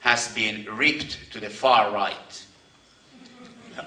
has 0.00 0.28
been 0.34 0.66
ripped 0.76 1.18
to 1.32 1.40
the 1.40 1.50
far 1.50 1.92
right. 1.92 2.46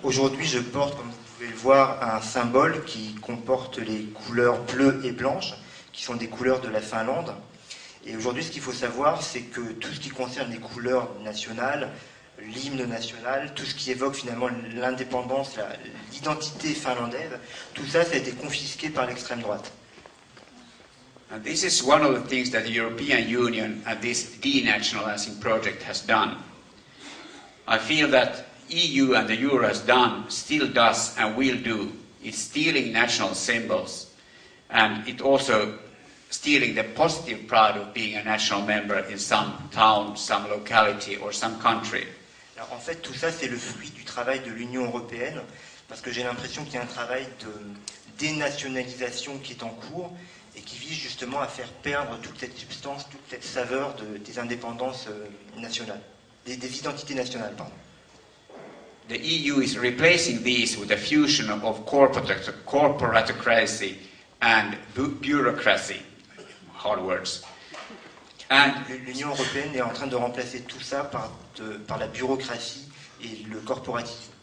Aujourd'hui, 0.04 0.46
je 0.46 0.60
porte, 0.60 0.96
comme 0.98 1.10
vous 1.10 1.18
pouvez 1.36 1.50
le 1.50 1.56
voir, 1.56 2.04
un 2.04 2.22
symbole 2.22 2.84
qui 2.86 3.16
comporte 3.16 3.78
les 3.80 4.04
couleurs 4.06 4.60
bleues 4.66 5.02
et 5.04 5.12
blanches, 5.12 5.54
qui 5.94 6.04
sont 6.04 6.16
des 6.16 6.28
couleurs 6.28 6.60
de 6.60 6.70
la 6.70 6.82
Finlande. 6.82 7.34
Et 8.06 8.16
aujourd'hui, 8.16 8.44
ce 8.44 8.52
qu'il 8.52 8.62
faut 8.62 8.74
savoir, 8.74 9.22
c'est 9.22 9.42
que 9.42 9.62
tout 9.74 9.92
ce 9.92 10.00
qui 10.00 10.10
concerne 10.10 10.52
les 10.52 10.60
couleurs 10.60 11.10
nationales, 11.22 11.90
l'hymne 12.42 12.86
national, 12.86 13.54
tout 13.56 13.66
ce 13.66 13.74
qui 13.74 13.92
évoque 13.92 14.16
finalement 14.16 14.50
l'indépendance, 14.76 15.58
l'identité 16.12 16.74
finlandaise, 16.74 17.32
tout 17.74 17.86
ça, 17.86 18.04
ça 18.04 18.14
a 18.14 18.18
été 18.18 18.32
confisqué 18.32 18.90
par 18.90 19.08
l'extrême 19.08 19.42
droite. 19.42 19.72
And 21.32 21.44
this 21.44 21.64
is 21.64 21.84
one 21.84 22.02
of 22.02 22.14
the 22.14 22.22
things 22.28 22.50
that 22.52 22.64
the 22.64 22.72
European 22.72 23.30
Union 23.30 23.84
and 23.86 24.02
this 24.02 24.36
denationalizing 24.38 25.40
project 25.40 25.84
has 25.84 26.02
done. 26.02 26.38
I 27.68 27.78
feel 27.78 28.08
that 28.10 28.46
EU 28.70 29.14
and 29.14 29.28
the 29.30 29.36
Euro 29.36 29.68
has 29.68 29.80
done, 29.82 30.28
still 30.30 30.68
does, 30.68 31.16
and 31.18 31.36
will 31.38 31.58
do. 31.58 31.92
It's 32.24 32.40
stealing 32.40 32.92
national 32.92 33.36
symbols, 33.36 34.12
and 34.72 35.08
it 35.08 35.22
also 35.22 35.78
stealing 36.32 36.74
the 36.76 36.84
positive 36.84 37.48
pride 37.48 37.78
of 37.78 37.94
being 37.94 38.16
a 38.16 38.24
national 38.24 38.62
member 38.64 38.98
in 39.00 39.18
some 39.20 39.70
town, 39.72 40.18
some 40.18 40.50
locality, 40.50 41.18
or 41.18 41.32
some 41.32 41.60
country. 41.60 42.06
Alors, 42.58 42.74
en 42.74 42.80
fait, 42.80 43.02
tout 43.02 43.14
ça, 43.14 43.32
c'est 43.32 43.48
le 43.48 43.58
fruit 43.58 43.90
du 43.96 44.04
travail 44.04 44.40
de 44.42 44.52
l'Union 44.52 44.86
européenne, 44.86 45.40
parce 45.88 46.02
que 46.02 46.12
j'ai 46.12 46.24
l'impression 46.24 46.64
qu'il 46.66 46.74
y 46.76 46.78
a 46.78 46.82
un 46.82 46.86
travail 46.88 47.26
de 47.42 47.54
dénationalisation 48.18 49.38
qui 49.40 49.54
est 49.54 49.64
en 49.64 49.70
cours 49.70 50.12
et 50.60 50.62
qui 50.62 50.78
vise 50.78 50.98
justement 51.00 51.40
à 51.40 51.48
faire 51.48 51.70
perdre 51.72 52.18
toute 52.22 52.38
cette 52.40 52.58
substance, 52.58 53.08
toute 53.10 53.22
cette 53.30 53.44
saveur 53.46 53.96
de- 53.96 54.18
des 54.18 54.40
indépendances 54.40 55.06
euh, 55.08 55.26
nationales, 55.58 56.02
des, 56.46 56.58
des 56.58 56.78
identités 56.78 57.16
nationales. 57.16 57.54
Pardon. 57.56 57.72
The 59.08 59.18
EU 59.24 59.62
is 59.64 59.78
replacing 59.78 60.44
these 60.44 60.78
with 60.78 60.92
a 60.92 60.98
fusion 60.98 61.50
of 61.64 61.86
corporate, 61.86 62.52
corporatocracy 62.66 63.96
and 64.42 64.76
bu- 64.96 65.08
bureaucracy, 65.22 66.02
hard 66.84 67.00
words. 67.00 67.42
And 68.52 68.74
L'Union 69.06 69.30
européenne 69.30 69.76
est 69.76 69.82
en 69.82 69.94
train 69.94 70.08
de 70.08 70.16
remplacer 70.16 70.62
tout 70.62 70.82
ça 70.82 71.04
par, 71.06 71.32
de- 71.58 71.78
par 71.88 71.98
la 71.98 72.08
bureaucratie 72.08 72.88
et 73.24 73.44
le 73.50 73.60
corporatisme. 73.62 74.34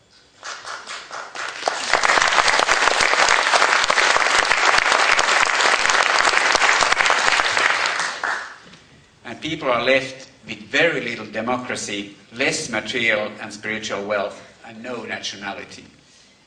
And 9.36 9.42
people 9.42 9.70
are 9.70 9.84
left 9.84 10.30
with 10.46 10.60
very 10.60 11.02
little 11.02 11.26
democracy, 11.26 12.16
less 12.32 12.70
material 12.70 13.30
and 13.42 13.52
spiritual 13.52 14.02
wealth, 14.06 14.40
and 14.64 14.82
no 14.82 15.04
nationality. 15.04 15.84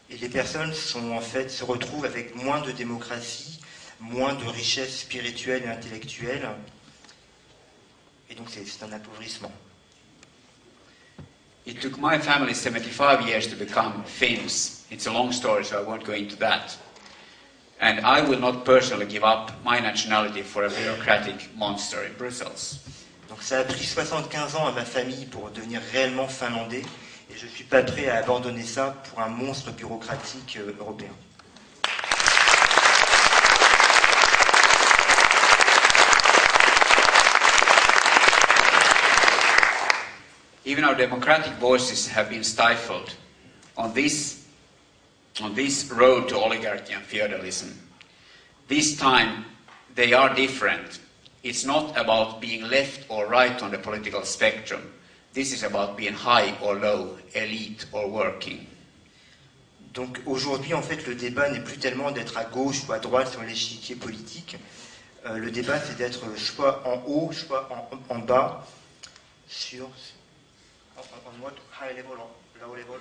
Et 0.09 0.17
les 0.19 0.27
personnes 0.27 0.73
sont 0.73 1.11
en 1.11 1.21
fait 1.21 1.51
se 1.51 1.63
retrouvent 1.63 2.05
avec 2.05 2.35
moins 2.35 2.61
de 2.61 2.71
démocratie, 2.71 3.59
moins 3.99 4.33
de 4.33 4.43
richesse 4.45 5.01
spirituelle 5.01 5.65
et 5.65 5.67
intellectuelle. 5.67 6.49
Et 8.31 8.33
donc 8.33 8.47
c'est 8.49 8.83
un 8.83 8.91
appauvrissement. 8.91 9.51
It 11.67 11.79
took 11.79 11.99
my 11.99 12.17
family 12.17 12.55
75 12.55 13.27
years 13.27 13.45
to 13.49 13.55
become 13.55 14.03
Finns. 14.03 14.83
It's 14.89 15.05
a 15.05 15.13
long 15.13 15.31
story, 15.31 15.63
so 15.63 15.79
I 15.79 15.83
won't 15.83 16.03
go 16.03 16.13
into 16.13 16.37
that. 16.37 16.75
And 17.81 18.01
I 18.01 18.21
will 18.21 18.39
not 18.39 18.65
personally 18.65 19.05
give 19.05 19.23
up 19.23 19.51
my 19.63 19.79
nationality 19.79 20.41
for 20.41 20.65
a 20.65 20.69
bureaucratic 20.69 21.55
monster 21.55 22.03
in 22.03 22.11
Brussels. 22.17 22.79
Donc 23.29 23.41
ça 23.41 23.59
a 23.59 23.63
pris 23.63 23.85
75 23.85 24.55
ans 24.57 24.67
à 24.67 24.71
ma 24.73 24.83
famille 24.83 25.25
pour 25.27 25.49
devenir 25.51 25.79
réellement 25.93 26.27
finlandais. 26.27 26.81
Et 27.31 27.37
je 27.37 27.45
ne 27.45 27.51
suis 27.51 27.63
pas 27.63 27.81
prêt 27.83 28.09
à 28.09 28.17
abandonner 28.17 28.63
ça 28.63 28.95
pour 29.09 29.21
un 29.21 29.29
monstre 29.29 29.71
bureaucratique 29.71 30.57
euh, 30.59 30.73
européen. 30.79 31.11
Even 40.65 40.83
our 40.83 40.95
democratic 40.95 41.53
voices 41.59 42.07
have 42.09 42.29
been 42.29 42.43
stifled 42.43 43.09
on 43.77 43.93
this, 43.93 44.45
on 45.41 45.53
this 45.55 45.89
road 45.91 46.27
to 46.29 46.37
oligarchy 46.37 46.93
and 46.93 47.03
feudalism. 47.03 47.69
This 48.67 48.97
time, 48.97 49.45
they 49.95 50.13
are 50.13 50.33
different. 50.35 50.99
It's 51.43 51.65
not 51.65 51.95
about 51.97 52.39
being 52.41 52.63
left 52.63 53.05
or 53.09 53.27
right 53.27 53.61
on 53.63 53.71
the 53.71 53.77
political 53.79 54.23
spectrum. 54.23 54.81
This 55.33 55.53
is 55.53 55.63
about 55.63 55.95
being 55.97 56.13
high 56.13 56.53
or 56.61 56.75
low, 56.75 57.17
elite 57.33 57.85
or 57.91 58.07
working. 58.09 58.65
Donc 59.93 60.19
aujourd'hui, 60.25 60.73
en 60.73 60.81
fait, 60.83 61.05
le 61.07 61.15
débat 61.15 61.49
n'est 61.49 61.63
plus 61.63 61.77
tellement 61.77 62.11
d'être 62.11 62.37
à 62.37 62.43
gauche 62.45 62.81
ou 62.87 62.93
à 62.93 62.99
droite 62.99 63.31
sur 63.31 63.41
l'échiquier 63.41 63.95
politique. 63.95 64.57
Euh, 65.25 65.37
le 65.37 65.51
débat, 65.51 65.79
c'est 65.79 65.97
d'être 65.97 66.37
soit 66.37 66.83
en 66.87 67.01
haut, 67.07 67.31
soit 67.33 67.67
en, 67.71 68.13
en 68.15 68.19
bas, 68.19 68.65
sur. 69.47 69.89
en- 70.97 71.01
en- 71.01 71.47
en 71.47 71.85
high 71.85 71.95
level 71.97 72.17
low 72.61 72.75
level 72.75 72.99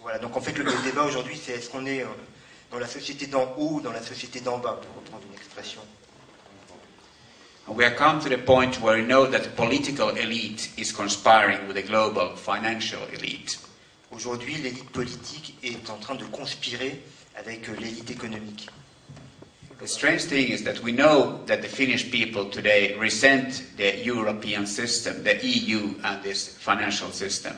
Voilà, 0.00 0.18
donc 0.18 0.36
en 0.36 0.40
fait, 0.40 0.56
le, 0.56 0.64
le 0.64 0.82
débat 0.84 1.02
aujourd'hui, 1.04 1.36
c'est 1.42 1.52
est-ce 1.52 1.68
qu'on 1.70 1.86
est 1.86 2.02
euh, 2.02 2.06
dans 2.70 2.78
la 2.78 2.86
société 2.86 3.26
d'en 3.26 3.54
haut 3.56 3.74
ou 3.74 3.80
dans 3.80 3.92
la 3.92 4.02
société 4.02 4.40
d'en 4.40 4.58
bas, 4.58 4.80
pour 4.80 5.02
reprendre 5.02 5.24
une 5.28 5.34
expression. 5.34 5.80
We 7.66 7.84
have 7.84 7.96
come 7.96 8.18
to 8.20 8.30
the 8.30 8.38
point 8.38 8.80
where 8.80 8.96
we 8.96 9.04
know 9.04 9.26
that 9.26 9.40
the 9.42 9.50
political 9.50 10.08
elite 10.16 10.70
is 10.78 10.90
conspiring 10.90 11.66
with 11.68 11.76
the 11.76 11.82
global 11.82 12.34
financial 12.34 13.00
elite. 13.12 13.58
Aujourd'hui, 14.10 14.54
l'élite 14.54 14.88
politique 14.90 15.54
est 15.62 15.90
en 15.90 15.98
train 15.98 16.14
de 16.14 16.24
conspirer 16.24 17.02
avec 17.36 17.68
euh, 17.68 17.74
l'élite 17.78 18.10
économique. 18.10 18.68
The 19.80 19.86
strange 19.86 20.24
thing 20.26 20.48
is 20.50 20.64
that 20.64 20.82
we 20.82 20.92
know 20.92 21.40
that 21.46 21.58
the 21.58 21.68
Finnish 21.68 22.10
people 22.10 22.46
today 22.50 22.96
resent 22.98 23.62
the 23.76 24.02
European 24.02 24.66
system, 24.66 25.22
the 25.22 25.36
EU, 25.46 25.94
and 26.02 26.20
this 26.22 26.48
financial 26.58 27.12
system. 27.12 27.52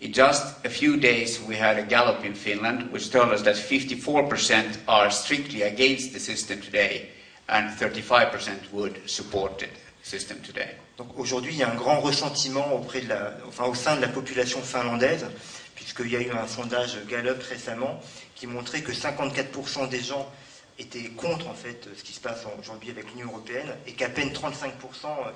In 0.00 0.12
just 0.12 0.64
a 0.64 0.68
few 0.70 0.96
days, 0.96 1.40
we 1.42 1.56
had 1.56 1.76
a 1.76 1.82
Gallup 1.82 2.24
in 2.24 2.34
Finland 2.34 2.92
which 2.92 3.10
told 3.10 3.30
us 3.32 3.42
that 3.42 3.56
54% 3.56 4.78
are 4.86 5.10
strictly 5.10 5.62
against 5.62 6.12
the 6.12 6.20
system 6.20 6.60
today 6.60 7.08
and 7.48 7.70
35% 7.70 8.72
would 8.72 9.00
support 9.10 9.58
the 9.58 9.66
system 10.02 10.40
today. 10.42 10.70
Donc 10.96 11.18
aujourd'hui, 11.18 11.52
il 11.52 11.58
y 11.58 11.62
a 11.64 11.70
un 11.70 11.74
grand 11.74 12.00
ressentiment 12.00 12.72
auprès 12.74 13.00
de 13.00 13.08
la, 13.08 13.34
enfin, 13.48 13.64
au 13.64 13.74
sein 13.74 13.96
de 13.96 14.00
la 14.00 14.08
population 14.08 14.60
finlandaise, 14.62 15.26
puisqu'il 15.74 16.10
y 16.12 16.16
a 16.16 16.20
eu 16.20 16.30
un 16.30 16.46
sondage 16.46 16.96
Gallup 17.08 17.42
récemment 17.42 18.00
qui 18.36 18.46
montrait 18.46 18.82
que 18.82 18.92
54% 18.92 19.88
des 19.88 20.00
gens 20.00 20.30
étaient 20.78 21.08
contre 21.16 21.48
en 21.48 21.54
fait 21.54 21.88
ce 21.96 22.04
qui 22.04 22.12
se 22.12 22.20
passe 22.20 22.44
aujourd'hui 22.60 22.90
avec 22.90 23.12
l'Union 23.14 23.28
européenne 23.32 23.74
et 23.86 23.92
qu'à 23.94 24.08
peine 24.08 24.30
35% 24.30 24.68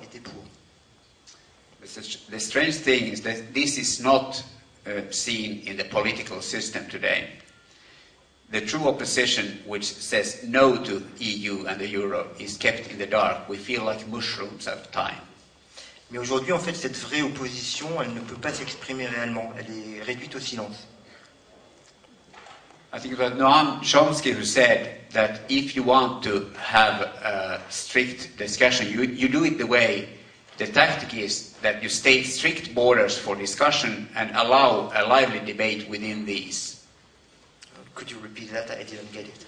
étaient 0.03 0.19
pour. 0.19 0.43
The 2.31 2.39
strange 2.39 2.81
thing 2.81 3.11
is 3.11 3.21
that 3.23 3.53
this 3.53 3.77
is 3.77 4.01
not 4.01 4.41
uh, 4.87 5.01
seen 5.11 5.61
in 5.65 5.77
the 5.77 5.83
political 5.85 6.41
system 6.41 6.87
today. 6.89 7.29
The 8.51 8.61
true 8.61 8.87
opposition, 8.87 9.59
which 9.65 9.85
says 9.85 10.43
no 10.47 10.77
to 10.83 11.01
EU 11.19 11.65
and 11.65 11.79
the 11.79 11.87
euro, 11.87 12.27
is 12.39 12.57
kept 12.57 12.91
in 12.91 12.97
the 12.99 13.07
dark. 13.07 13.49
We 13.49 13.57
feel 13.57 13.83
like 13.83 14.07
mushrooms 14.07 14.67
at 14.67 14.91
time. 14.91 15.17
Mais 16.11 16.19
aujourd'hui, 16.19 16.51
en 16.53 16.59
fait, 16.59 16.75
cette 16.75 16.95
vraie 16.95 17.23
opposition, 17.23 17.99
elle 18.01 18.13
ne 18.13 18.19
peut 18.19 18.35
pas 18.39 18.53
s'exprimer 18.53 19.07
réellement. 19.07 19.51
Elle 19.57 19.97
est 19.97 20.01
réduite 20.03 20.35
au 20.35 20.39
silence. 20.39 20.85
I 22.95 22.99
think 22.99 23.13
it 23.15 23.19
was 23.19 23.31
Noam 23.31 23.81
Chomsky 23.81 24.31
who 24.33 24.45
said 24.45 24.99
that 25.13 25.39
if 25.49 25.75
you 25.75 25.81
want 25.81 26.21
to 26.25 26.45
have 26.61 27.01
a 27.01 27.59
strict 27.69 28.37
discussion, 28.37 28.87
you, 28.87 29.01
you 29.01 29.27
do 29.27 29.43
it 29.45 29.57
the 29.57 29.65
way 29.65 30.07
the 30.59 30.67
tactic 30.67 31.15
is 31.15 31.52
that 31.63 31.81
you 31.81 31.89
state 31.89 32.23
strict 32.25 32.75
borders 32.75 33.17
for 33.17 33.35
discussion 33.35 34.07
and 34.15 34.29
allow 34.35 34.91
a 34.93 35.07
lively 35.07 35.39
debate 35.39 35.89
within 35.89 36.25
these. 36.25 36.85
Could 37.95 38.11
you 38.11 38.19
repeat 38.19 38.51
that? 38.51 38.69
I 38.69 38.83
didn't 38.83 39.11
get 39.11 39.25
it. 39.25 39.45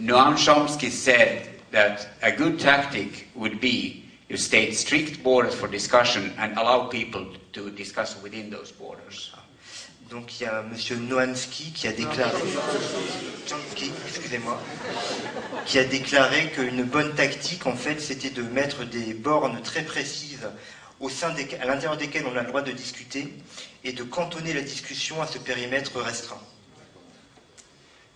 Noam 0.00 0.34
Chomsky 0.34 0.90
said 0.90 1.48
that 1.70 2.08
a 2.22 2.32
good 2.32 2.58
tactic 2.58 3.28
would 3.34 3.60
be 3.60 4.04
you 4.28 4.36
state 4.36 4.74
strict 4.74 5.22
borders 5.22 5.54
for 5.54 5.68
discussion 5.68 6.32
and 6.38 6.56
allow 6.56 6.86
people 6.86 7.26
to 7.52 7.70
discuss 7.70 8.20
within 8.22 8.48
those 8.50 8.72
borders. 8.72 9.30
Donc 10.10 10.40
il 10.40 10.44
y 10.44 10.46
a 10.46 10.62
Monsieur 10.62 10.96
Noamsky 10.96 11.72
qui 11.72 11.88
a 11.88 11.92
déclaré, 11.92 12.40
Chomsky, 13.46 13.90
excusez-moi, 14.06 14.60
qui 15.66 15.78
a 15.78 15.84
déclaré 15.84 16.50
qu'une 16.54 16.84
bonne 16.84 17.14
tactique, 17.14 17.66
en 17.66 17.74
fait, 17.74 18.00
c'était 18.00 18.30
de 18.30 18.42
mettre 18.42 18.84
des 18.84 19.14
bornes 19.14 19.60
très 19.62 19.82
précises 19.82 20.48
au 21.04 21.10
sein 21.10 21.34
des, 21.34 21.46
à 21.60 21.66
l'intérieur 21.66 21.98
desquelles 21.98 22.24
on 22.26 22.34
a 22.34 22.40
le 22.40 22.46
droit 22.48 22.62
de 22.62 22.72
discuter 22.72 23.28
et 23.84 23.92
de 23.92 24.02
cantonner 24.04 24.54
la 24.54 24.62
discussion 24.62 25.20
à 25.20 25.26
ce 25.26 25.36
périmètre 25.36 26.00
restreint. 26.00 26.40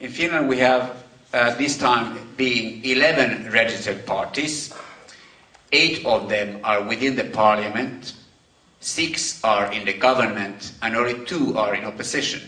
In 0.00 0.08
Finland, 0.08 0.48
we 0.48 0.58
have 0.60 0.92
uh, 1.34 1.54
this 1.58 1.76
time 1.76 2.16
being 2.38 2.80
11 2.82 3.50
registered 3.52 4.06
parties. 4.06 4.72
Eight 5.70 6.02
of 6.06 6.30
them 6.30 6.60
are 6.64 6.82
within 6.82 7.14
the 7.14 7.24
parliament, 7.24 8.14
six 8.80 9.38
are 9.44 9.70
in 9.70 9.84
the 9.84 9.92
government, 9.92 10.72
and 10.80 10.96
only 10.96 11.14
two 11.26 11.58
are 11.58 11.74
in 11.74 11.84
opposition. 11.84 12.40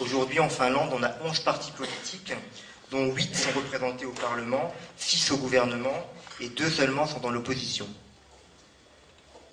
Aujourd'hui, 0.00 0.40
en 0.40 0.48
Finlande, 0.48 0.92
on 0.92 1.04
a 1.04 1.14
11 1.24 1.38
partis 1.44 1.70
politiques, 1.70 2.32
dont 2.90 3.12
8 3.14 3.36
sont 3.36 3.52
représentés 3.54 4.06
au 4.06 4.10
Parlement, 4.12 4.74
6 4.96 5.30
au 5.30 5.36
gouvernement, 5.36 5.94
et 6.40 6.48
2 6.48 6.68
seulement 6.68 7.06
sont 7.06 7.20
dans 7.20 7.30
l'opposition. 7.30 7.86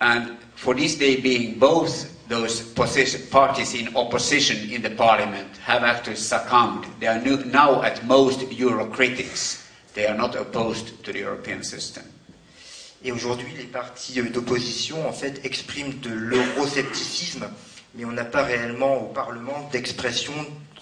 And 0.02 0.36
for 0.56 0.74
this 0.74 0.96
day 0.96 1.20
being, 1.20 1.60
both 1.60 2.10
those 2.28 2.60
parties 2.74 3.74
in 3.74 3.94
opposition 3.94 4.68
in 4.68 4.82
the 4.82 4.90
parliament 4.90 5.56
have 5.58 5.84
actually 5.84 6.16
succumbed. 6.16 6.86
They 6.98 7.06
are 7.06 7.20
now 7.46 7.82
at 7.82 8.04
most 8.04 8.40
Eurocritics. 8.50 9.62
They 9.94 10.06
are 10.06 10.16
not 10.16 10.34
opposed 10.34 11.04
to 11.04 11.12
the 11.12 11.20
European 11.20 11.62
system. 11.62 12.02
Et 13.04 13.12
aujourd'hui, 13.12 13.52
les 13.56 13.64
partis 13.64 14.18
euh, 14.20 14.28
d'opposition, 14.30 15.06
en 15.08 15.12
fait, 15.12 15.44
expriment 15.44 16.00
de 16.00 16.10
l'euroscepticisme, 16.10 17.48
mais 17.94 18.04
on 18.04 18.12
n'a 18.12 18.24
pas 18.24 18.42
réellement 18.44 18.96
au 18.96 19.06
Parlement 19.12 19.68
d'expression 19.72 20.32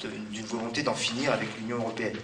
de- 0.02 0.08
d'une 0.30 0.44
volonté 0.46 0.82
d'en 0.82 0.94
finir 0.94 1.32
avec 1.32 1.48
l'Union 1.58 1.76
européenne. 1.78 2.16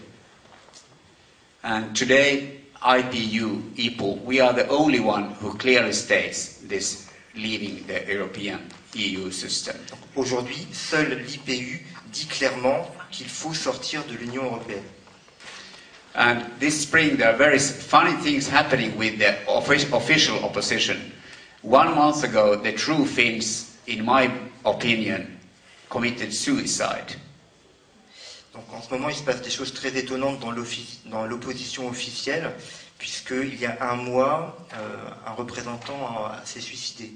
And 1.65 1.93
today, 1.95 2.61
IPU, 2.87 3.75
IPU, 3.77 4.22
we 4.22 4.38
are 4.40 4.53
the 4.53 4.68
only 4.68 5.01
one 5.01 5.33
who 5.40 5.53
clearly 5.55 5.92
states 5.92 6.59
this 6.62 7.11
leaving 7.35 7.85
the 7.88 8.05
European 8.07 8.61
EU 8.94 9.31
system. 9.33 9.77
Aujourd'hui, 10.14 10.66
seul 10.72 11.07
l'IPU 11.11 11.81
dit 12.12 12.29
clairement 12.31 12.87
qu'il 13.11 13.27
faut 13.27 13.55
sortir 13.55 14.05
de 14.05 14.14
l'Union 14.16 14.44
européenne. 14.44 14.85
And 16.14 16.44
this 16.61 16.81
spring, 16.83 17.16
there 17.16 17.31
are 17.35 17.37
very 17.37 17.59
funny 17.59 18.12
things 18.22 18.49
happening 18.49 18.96
with 18.96 19.18
the 19.18 19.35
official 19.92 20.42
opposition. 20.44 21.12
One 21.62 21.92
month 21.94 22.22
ago, 22.22 22.55
the 22.55 22.72
true 22.72 23.05
Finns, 23.05 23.77
in 23.88 24.05
my 24.05 24.31
opinion, 24.64 25.38
committed 25.90 26.33
suicide. 26.33 27.16
Donc 28.57 28.73
en 28.73 28.81
ce 28.81 28.90
moment, 28.90 29.11
il 29.11 29.14
se 29.14 29.23
passe 29.23 29.42
des 29.42 29.51
choses 29.51 29.75
très 29.75 29.95
étonnantes 29.99 30.40
dans 30.40 31.27
l'opposition 31.27 31.88
officielle, 31.88 32.55
puisqu'il 32.97 33.55
y 33.61 33.66
a 33.66 33.90
un 33.90 33.97
mois, 33.97 34.57
euh, 34.73 35.11
un 35.27 35.33
représentant 35.33 36.31
s'est 36.45 36.62
suicidé. 36.62 37.12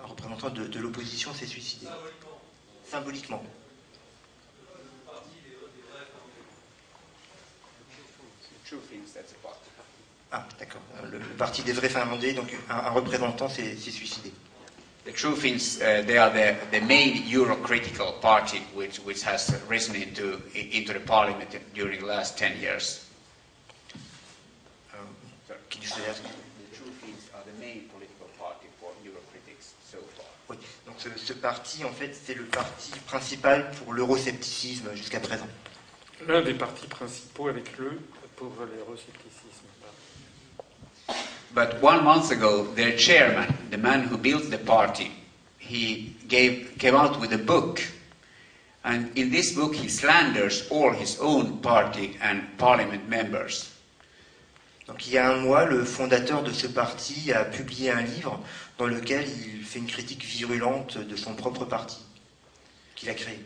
Un 0.00 0.06
représentant 0.06 0.50
de, 0.50 0.78
l'opposition 0.78 1.34
s'est 1.34 1.46
suicidé. 1.46 1.88
Symboliquement. 2.88 3.42
Ah, 10.30 10.46
d'accord. 10.60 10.82
Le, 11.10 11.18
le 11.18 11.24
parti 11.36 11.62
des 11.62 11.72
vrais 11.72 11.88
Finlandais, 11.88 12.32
donc 12.32 12.56
un, 12.70 12.90
représentant 12.90 13.48
s'est 13.48 13.76
suicidé. 13.76 14.32
The 15.06 15.12
true 15.12 15.36
Finns, 15.36 15.80
uh, 15.80 16.02
they 16.04 16.18
are 16.18 16.30
the, 16.30 16.56
the 16.72 16.80
main 16.80 17.22
Eurocritical 17.22 18.20
party 18.20 18.58
which, 18.74 18.96
which 18.98 19.22
has 19.22 19.54
risen 19.68 19.94
into, 19.94 20.42
into 20.52 20.92
the 20.92 20.98
parliament 20.98 21.56
during 21.74 22.00
the 22.00 22.06
last 22.06 22.36
10 22.36 22.60
years. 22.60 23.08
Salaire 25.86 26.14
The 26.14 26.76
true 26.76 26.90
Finns 27.00 27.30
are 27.36 27.42
the 27.46 27.56
main 27.64 27.88
political 27.94 28.26
party 28.36 28.66
for 28.80 28.90
Eurocritics 29.04 29.74
so 29.84 29.98
far. 30.16 30.26
Oui. 30.50 30.56
Donc 30.84 30.96
ce, 30.98 31.08
ce 31.16 31.32
parti, 31.34 31.84
en 31.84 31.92
fait, 31.92 32.12
c'est 32.12 32.34
le 32.34 32.44
parti 32.44 32.90
principal 33.06 33.70
pour 33.78 33.92
l'euroscepticisme 33.92 34.92
jusqu'à 34.96 35.20
présent. 35.20 35.46
L'un 36.26 36.42
des 36.42 36.54
partis 36.54 36.88
principaux 36.88 37.46
avec 37.46 37.78
le 37.78 38.00
pour 38.34 38.52
l'euroscepticisme. 38.58 39.65
But 41.54 41.80
one 41.82 42.04
month 42.04 42.30
ago, 42.30 42.64
their 42.74 42.96
chairman, 42.96 43.56
the 43.70 43.78
man 43.78 44.02
who 44.02 44.18
built 44.18 44.50
the 44.50 44.58
party, 44.58 45.10
he 45.58 46.14
gave, 46.28 46.76
came 46.78 46.94
out 46.94 47.18
with 47.20 47.32
a 47.32 47.38
book. 47.38 47.80
And 48.84 49.16
in 49.18 49.30
this 49.30 49.52
book, 49.52 49.74
he 49.74 49.88
slanders 49.88 50.68
all 50.70 50.92
his 50.92 51.18
own 51.20 51.58
party 51.58 52.16
and 52.20 52.42
parliament 52.58 53.08
members. 53.08 53.72
Donc 54.86 55.08
il 55.08 55.14
y 55.14 55.18
a 55.18 55.28
un 55.32 55.40
mois, 55.40 55.64
le 55.64 55.84
fondateur 55.84 56.44
de 56.44 56.52
ce 56.52 56.68
parti 56.68 57.32
a 57.32 57.44
publié 57.44 57.90
un 57.90 58.02
livre 58.02 58.38
dans 58.78 58.86
lequel 58.86 59.24
il 59.28 59.64
fait 59.64 59.80
une 59.80 59.88
critique 59.88 60.24
virulente 60.24 60.96
de 60.98 61.16
son 61.16 61.34
propre 61.34 61.64
parti 61.64 61.96
qu'il 62.94 63.08
a 63.10 63.14
créé. 63.14 63.38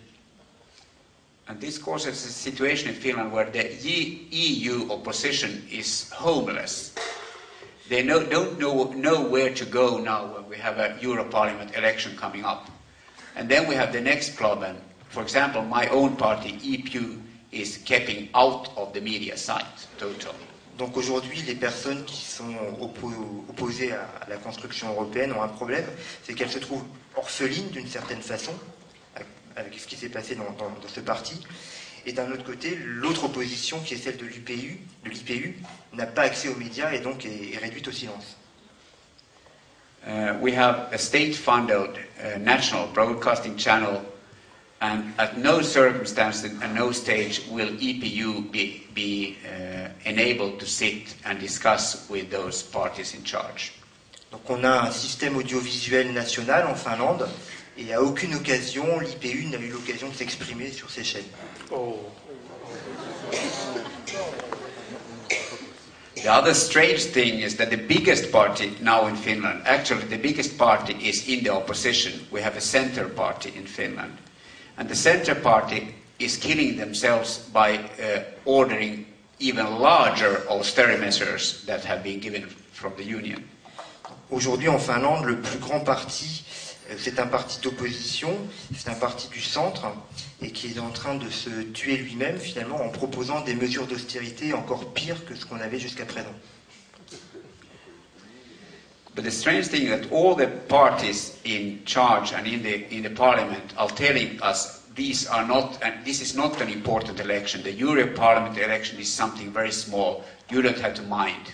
And 1.48 1.58
this 1.58 1.78
causes 1.78 2.06
a 2.06 2.12
situation 2.14 2.90
in 2.90 2.94
Finland 2.94 3.32
where 3.32 3.50
the 3.50 3.64
E- 3.84 4.28
EU 4.30 4.88
opposition 4.90 5.50
is 5.70 6.10
homeless. 6.12 6.92
They 7.90 8.04
no, 8.04 8.22
don't 8.24 8.56
know, 8.60 8.84
know 8.92 9.20
where 9.20 9.52
to 9.52 9.64
go 9.66 9.98
now 9.98 10.32
when 10.32 10.48
we 10.48 10.56
have 10.58 10.78
a 10.78 10.96
Euro 11.02 11.24
Parliament 11.24 11.74
election 11.74 12.16
coming 12.16 12.44
up. 12.44 12.70
And 13.34 13.48
then 13.48 13.66
we 13.68 13.74
have 13.74 13.92
the 13.92 14.00
next 14.00 14.36
problem. 14.36 14.76
For 15.08 15.22
example, 15.22 15.62
my 15.62 15.88
own 15.88 16.14
party, 16.16 16.52
EPU, 16.62 17.18
is 17.50 17.78
keeping 17.84 18.28
out 18.32 18.68
of 18.76 18.92
the 18.92 19.00
media 19.00 19.36
site 19.36 19.88
totally. 19.98 20.38
Donc 20.78 20.96
aujourd'hui, 20.96 21.42
les 21.48 21.56
personnes 21.56 22.04
qui 22.04 22.24
sont 22.24 22.54
oppo- 22.80 23.44
opposées 23.48 23.90
à 23.92 24.06
la 24.28 24.36
construction 24.36 24.90
européenne 24.92 25.32
ont 25.32 25.42
un 25.42 25.48
problème, 25.48 25.84
c'est 26.22 26.32
qu'elles 26.34 26.48
se 26.48 26.60
trouvent 26.60 26.84
orphelines 27.16 27.70
d'une 27.70 27.88
certaine 27.88 28.22
façon, 28.22 28.52
avec 29.56 29.74
ce 29.80 29.88
qui 29.88 29.96
s'est 29.96 30.08
passé 30.10 30.36
dans, 30.36 30.44
dans- 30.56 30.70
dans 30.80 30.88
ce 30.88 31.00
parti. 31.00 31.44
Et 32.06 32.12
d'un 32.12 32.30
autre 32.32 32.44
côté, 32.44 32.76
l'autre 32.84 33.24
opposition, 33.24 33.80
qui 33.80 33.94
est 33.94 33.98
celle 33.98 34.16
de 34.16 34.26
l'IPU, 34.26 35.56
n'a 35.92 36.06
pas 36.06 36.22
accès 36.22 36.48
aux 36.48 36.56
médias 36.56 36.92
et 36.92 37.00
donc 37.00 37.24
est, 37.26 37.54
est 37.54 37.58
réduite 37.58 37.88
au 37.88 37.92
silence. 37.92 38.36
Uh, 40.06 40.32
we 40.40 40.54
have 40.54 40.88
a 40.92 40.98
state-funded 40.98 41.90
uh, 42.24 42.38
national 42.38 42.88
broadcasting 42.94 43.54
channel 43.58 44.00
And 44.82 45.12
at 45.18 45.36
no 45.36 45.60
circumstance 45.60 46.42
and 46.42 46.74
no 46.74 46.90
stage 46.92 47.42
will 47.50 47.68
EPU 47.68 48.50
be, 48.50 48.86
be 48.94 49.36
uh, 49.44 49.88
enabled 50.06 50.58
to 50.60 50.66
sit 50.66 51.14
and 51.26 51.38
discuss 51.38 52.08
with 52.08 52.30
those 52.30 52.62
parties 52.62 53.14
in 53.14 53.22
charge. 53.22 53.72
Donc 54.32 54.48
on 54.48 54.64
a 54.64 54.86
un 54.86 54.90
système 54.90 55.36
audiovisuel 55.36 56.14
national 56.14 56.66
en 56.66 56.74
Finlande 56.74 57.28
et 57.76 57.92
à 57.92 58.00
aucune 58.02 58.34
occasion 58.34 59.00
l'IPU 59.00 59.44
n'a 59.50 59.58
eu 59.58 59.68
l'occasion 59.68 60.08
de 60.08 60.14
s'exprimer 60.14 60.70
sur 60.72 60.88
ces 60.90 61.04
chaînes. 61.04 61.28
The 66.16 66.28
other 66.28 66.52
strange 66.52 67.04
thing 67.04 67.38
is 67.38 67.56
that 67.56 67.70
the 67.70 67.76
biggest 67.76 68.32
party 68.32 68.76
now 68.80 69.06
in 69.06 69.14
Finland, 69.14 69.62
actually 69.66 70.02
the 70.04 70.18
biggest 70.18 70.58
party 70.58 70.94
is 70.94 71.28
in 71.28 71.44
the 71.44 71.50
opposition. 71.50 72.26
We 72.32 72.40
have 72.40 72.56
a 72.56 72.60
center 72.60 73.08
party 73.08 73.52
in 73.54 73.66
Finland. 73.66 74.18
And 74.78 74.88
the 74.88 74.96
center 74.96 75.36
party 75.36 75.94
is 76.18 76.36
killing 76.36 76.76
themselves 76.76 77.38
by 77.52 77.78
uh, 77.78 78.24
ordering 78.44 79.06
even 79.38 79.78
larger 79.78 80.42
austerity 80.48 81.00
measures 81.00 81.64
that 81.66 81.84
have 81.84 82.02
been 82.02 82.18
given 82.18 82.48
from 82.72 82.94
the 82.96 83.04
union. 83.04 83.48
Aujourd'hui 84.30 84.68
en 84.68 84.80
Finlande, 84.80 85.26
le 85.26 85.36
plus 85.36 85.60
grand 85.60 85.84
parti, 85.84 86.42
c'est 86.98 87.18
un 87.18 87.26
parti 87.26 87.60
d'opposition, 87.60 88.36
c'est 88.76 88.90
un 88.90 88.94
parti 88.94 89.28
du 89.28 89.40
centre 89.40 89.86
et 90.42 90.50
qui 90.50 90.68
est 90.68 90.78
en 90.78 90.90
train 90.90 91.14
de 91.14 91.28
se 91.28 91.50
tuer 91.72 91.96
lui-même 91.96 92.38
finalement 92.38 92.82
en 92.82 92.88
proposant 92.88 93.40
des 93.42 93.54
mesures 93.54 93.86
d'austérité 93.86 94.52
encore 94.54 94.92
pires 94.92 95.24
que 95.24 95.34
ce 95.34 95.44
qu'on 95.46 95.60
avait 95.60 95.78
jusqu'à 95.78 96.04
présent. 96.04 96.34
But 99.14 99.24
the 99.24 99.30
strange 99.30 99.68
thing 99.68 99.82
is 99.82 99.90
that 99.90 100.12
all 100.12 100.36
the 100.36 100.46
parties 100.68 101.36
in 101.44 101.84
charge 101.84 102.32
and 102.32 102.46
in 102.46 102.62
the 102.62 102.86
in 102.92 103.02
the 103.02 103.10
parliament 103.10 103.74
are 103.76 103.90
telling 103.90 104.40
us 104.40 104.82
these 104.94 105.26
are 105.26 105.44
not 105.46 105.78
and 105.82 106.04
this 106.04 106.20
is 106.20 106.36
not 106.36 106.60
an 106.60 106.68
important 106.68 107.18
election. 107.18 107.62
The 107.62 107.72
Euro 107.72 108.06
Parliament 108.14 108.56
election 108.56 109.00
is 109.00 109.12
something 109.12 109.52
very 109.52 109.72
small. 109.72 110.24
You 110.48 110.62
don't 110.62 110.78
have 110.78 110.94
to 110.94 111.02
mind. 111.02 111.52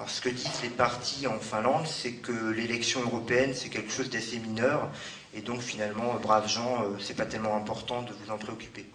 Alors 0.00 0.08
ce 0.08 0.22
que 0.22 0.30
disent 0.30 0.62
les 0.62 0.70
partis 0.70 1.26
en 1.26 1.38
Finlande, 1.38 1.86
c'est 1.86 2.12
que 2.12 2.32
l'élection 2.32 3.02
européenne 3.02 3.52
c'est 3.54 3.68
quelque 3.68 3.92
chose 3.92 4.08
d'assez 4.08 4.38
mineur 4.38 4.88
et 5.34 5.42
donc 5.42 5.60
finalement, 5.60 6.14
euh, 6.14 6.18
braves 6.18 6.48
gens, 6.48 6.84
euh, 6.84 6.96
c'est 6.98 7.12
pas 7.14 7.26
tellement 7.26 7.54
important 7.54 8.00
de 8.00 8.14
vous 8.14 8.30
en 8.32 8.38
préoccuper. 8.38 8.86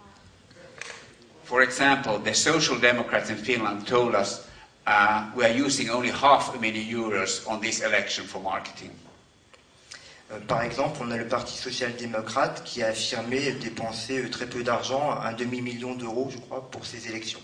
For 1.43 1.61
example, 1.61 2.21
the 2.25 2.33
Social 2.33 2.79
Democrats 2.79 3.29
in 3.29 3.35
Finland 3.35 3.85
told 3.85 4.15
us 4.15 4.41
uh, 4.87 5.25
we 5.35 5.45
are 5.45 5.55
using 5.55 5.91
only 5.91 6.09
half 6.09 6.51
a 6.55 6.57
million 6.57 6.97
euros 7.11 7.43
on 7.45 7.59
this 7.59 7.81
election 7.81 8.23
for 8.25 8.41
marketing. 8.41 8.89
Euh, 10.31 10.39
Par 10.47 10.63
exemple, 10.63 10.97
on 11.03 11.11
a 11.11 11.17
le 11.17 11.27
Parti 11.27 11.55
social-démocrate 11.55 12.63
qui 12.63 12.81
a 12.81 12.87
affirmé 12.87 13.51
dépenser 13.51 14.27
très 14.31 14.47
peu 14.47 14.63
d'argent, 14.63 15.11
un 15.11 15.33
demi-million 15.33 15.93
d'euros, 15.93 16.29
je 16.31 16.39
crois, 16.39 16.67
pour 16.71 16.83
ces 16.83 17.07
élections. 17.09 17.41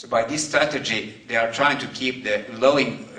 So 0.00 0.08
by 0.08 0.24
this 0.24 0.48
strategy, 0.48 1.12
they 1.28 1.36
are 1.36 1.52
trying 1.52 1.76
to 1.76 1.86
keep 1.88 2.24
the 2.24 2.42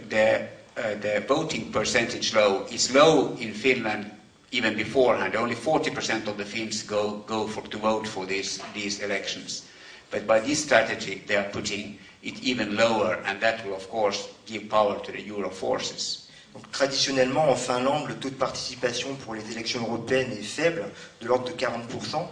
the 0.10 0.48
uh, 0.78 0.96
the 0.96 1.24
voting 1.28 1.72
percentage 1.72 2.34
low. 2.34 2.66
Is 2.72 2.92
low 2.92 3.36
in 3.40 3.54
Finland 3.54 4.10
even 4.52 4.76
beforehand. 4.76 5.36
Only 5.36 5.54
40% 5.54 6.26
of 6.28 6.38
the 6.40 6.44
Finns 6.44 6.82
go 6.82 7.18
go 7.28 7.46
for 7.46 7.62
to 7.70 7.78
vote 7.78 8.08
for 8.08 8.26
these 8.26 8.58
these 8.74 9.00
elections. 9.04 9.62
But 10.10 10.26
by 10.26 10.40
this 10.40 10.64
strategy, 10.64 11.22
they 11.28 11.36
are 11.36 11.50
putting 11.52 12.00
it 12.24 12.42
even 12.42 12.76
lower, 12.76 13.14
and 13.28 13.40
that 13.42 13.64
will 13.64 13.76
of 13.76 13.88
course 13.88 14.28
give 14.48 14.68
power 14.68 14.98
to 15.06 15.12
the 15.12 15.22
Euro 15.22 15.52
forces. 15.52 16.30
Donc, 16.56 16.66
traditionnellement, 16.72 17.48
en 17.48 17.56
Finlande, 17.56 18.08
le 18.10 18.16
taux 18.16 18.32
de 18.32 18.40
participation 18.40 19.14
pour 19.24 19.36
les 19.36 19.48
élections 19.52 19.82
européennes 19.84 20.32
est 20.32 20.42
faible, 20.42 20.90
de 21.22 21.28
l'ordre 21.28 21.46
de 21.46 21.54
40%. 21.54 22.28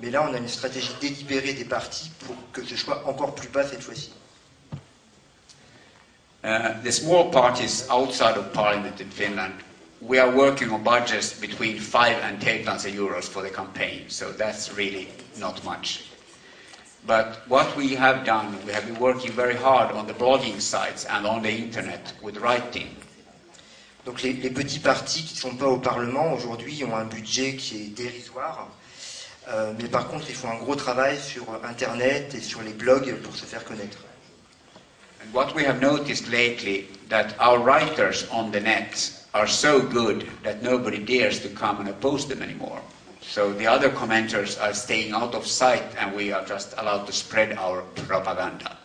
Mais 0.00 0.10
là, 0.10 0.26
on 0.28 0.34
a 0.34 0.38
une 0.38 0.48
stratégie 0.48 0.92
délibérée 1.00 1.52
des 1.52 1.64
partis 1.64 2.10
pour 2.26 2.36
que 2.52 2.64
ce 2.64 2.76
soit 2.76 3.06
encore 3.06 3.34
plus 3.34 3.48
bas 3.48 3.64
cette 3.66 3.82
fois-ci. 3.82 4.10
Uh, 6.42 6.74
the 6.82 6.92
small 6.92 7.30
parties 7.30 7.88
outside 7.88 8.36
of 8.36 8.52
parliament 8.52 9.00
in 9.00 9.08
Finland, 9.08 9.54
we 10.02 10.18
are 10.18 10.30
working 10.30 10.70
on 10.70 10.82
budgets 10.82 11.32
between 11.40 11.78
5 11.78 12.18
and 12.22 12.38
10,000 12.38 12.92
euros 12.94 13.26
for 13.26 13.42
the 13.42 13.48
campaign, 13.48 14.04
so 14.08 14.30
that's 14.32 14.70
really 14.76 15.08
not 15.38 15.64
much. 15.64 16.02
But 17.06 17.42
what 17.48 17.74
we 17.76 17.94
have 17.94 18.24
done, 18.24 18.58
we 18.66 18.72
have 18.72 18.84
been 18.86 18.98
working 18.98 19.32
very 19.32 19.54
hard 19.56 19.92
on 19.94 20.06
the 20.06 20.12
blogging 20.12 20.60
sites 20.60 21.06
and 21.06 21.26
on 21.26 21.42
the 21.42 21.50
internet 21.50 22.12
with 22.22 22.36
writing. 22.38 22.94
Donc 24.04 24.22
les, 24.22 24.34
les 24.34 24.50
petits 24.50 24.80
partis 24.80 25.22
qui 25.22 25.34
ne 25.34 25.38
sont 25.40 25.56
pas 25.56 25.66
au 25.66 25.78
Parlement 25.78 26.32
aujourd'hui 26.34 26.84
ont 26.84 26.94
un 26.94 27.06
budget 27.06 27.56
qui 27.56 27.76
est 27.84 27.88
dérisoire. 27.96 28.68
Euh, 29.48 29.72
mais 29.78 29.88
par 29.88 30.08
contre, 30.08 30.24
ils 30.28 30.34
font 30.34 30.50
un 30.50 30.56
gros 30.56 30.74
travail 30.74 31.18
sur 31.18 31.44
Internet 31.64 32.34
et 32.34 32.40
sur 32.40 32.62
les 32.62 32.72
blogs 32.72 33.14
pour 33.22 33.36
se 33.36 33.44
faire 33.44 33.64
connaître. 33.64 33.98
And 35.22 35.32
what 35.34 35.54
we 35.54 35.64
have 35.66 35.80
noticed 35.80 36.28
lately 36.28 36.86
that 37.08 37.34
our 37.40 37.58
writers 37.58 38.26
on 38.30 38.50
the 38.50 38.60
net 38.60 39.12
are 39.34 39.46
so 39.48 39.80
good 39.80 40.24
that 40.44 40.62
nobody 40.62 40.98
dares 40.98 41.40
to 41.40 41.48
come 41.48 41.80
and 41.80 41.88
oppose 41.88 42.26
them 42.26 42.42
anymore. 42.42 42.80
So 43.20 43.52
the 43.52 43.66
other 43.66 43.90
commenters 43.90 44.58
are 44.60 44.74
staying 44.74 45.12
out 45.12 45.34
of 45.34 45.46
sight 45.46 45.82
and 45.98 46.14
we 46.14 46.32
are 46.32 46.44
just 46.46 46.74
allowed 46.78 47.06
to 47.06 47.12
spread 47.12 47.56
our 47.58 47.82
propaganda. 48.06 48.76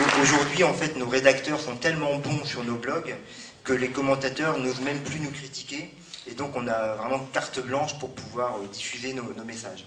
Au- 0.00 0.20
Aujourd'hui, 0.22 0.64
en 0.64 0.74
fait, 0.74 0.96
nos 0.96 1.08
rédacteurs 1.08 1.60
sont 1.60 1.76
tellement 1.76 2.16
bons 2.16 2.44
sur 2.44 2.64
nos 2.64 2.76
blogs 2.76 3.14
que 3.66 3.72
les 3.72 3.88
commentateurs 3.88 4.58
n'osent 4.58 4.80
même 4.80 5.00
plus 5.02 5.18
nous 5.18 5.32
critiquer. 5.32 5.90
Et 6.28 6.34
donc, 6.34 6.52
on 6.54 6.66
a 6.68 6.94
vraiment 6.94 7.18
carte 7.32 7.60
blanche 7.60 7.98
pour 7.98 8.14
pouvoir 8.14 8.56
euh, 8.56 8.66
diffuser 8.72 9.12
nos, 9.12 9.24
nos 9.36 9.44
messages. 9.44 9.84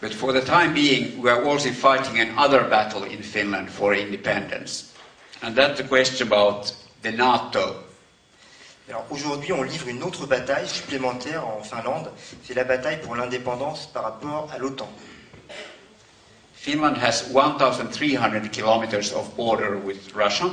But 0.00 0.14
for 0.14 0.32
the 0.32 0.44
time 0.44 0.74
being, 0.74 1.20
we 1.20 1.28
are 1.28 1.44
also 1.44 1.70
fighting 1.70 2.20
another 2.20 2.68
battle 2.68 3.02
in 3.04 3.22
Finland 3.22 3.68
for 3.68 3.94
independence. 3.94 4.92
And 5.42 5.54
that's 5.56 5.80
the 5.80 5.88
question 5.88 6.28
about 6.28 6.72
the 7.02 7.10
NATO. 7.10 7.82
Alors 8.88 9.04
aujourd'hui, 9.10 9.52
on 9.52 9.62
livre 9.62 9.88
une 9.88 10.02
autre 10.02 10.26
bataille 10.26 10.68
supplémentaire 10.68 11.46
en 11.46 11.62
Finlande. 11.62 12.10
C'est 12.44 12.54
la 12.54 12.64
bataille 12.64 13.00
pour 13.00 13.16
l'indépendance 13.16 13.86
par 13.92 14.04
rapport 14.04 14.48
à 14.52 14.58
l'OTAN. 14.58 14.88
Finland 16.60 16.96
has 16.96 17.22
1,300 17.30 18.50
kilometers 18.52 19.12
of 19.12 19.34
border 19.36 19.78
with 19.78 20.12
Russia. 20.14 20.52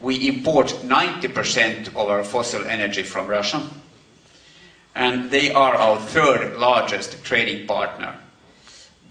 We 0.00 0.28
import 0.28 0.68
90% 0.84 1.88
of 1.96 2.08
our 2.08 2.22
fossil 2.22 2.62
energy 2.66 3.02
from 3.02 3.26
Russia. 3.26 3.62
And 4.94 5.30
they 5.30 5.50
are 5.50 5.74
our 5.74 5.98
third 5.98 6.58
largest 6.58 7.24
trading 7.24 7.66
partner. 7.66 8.14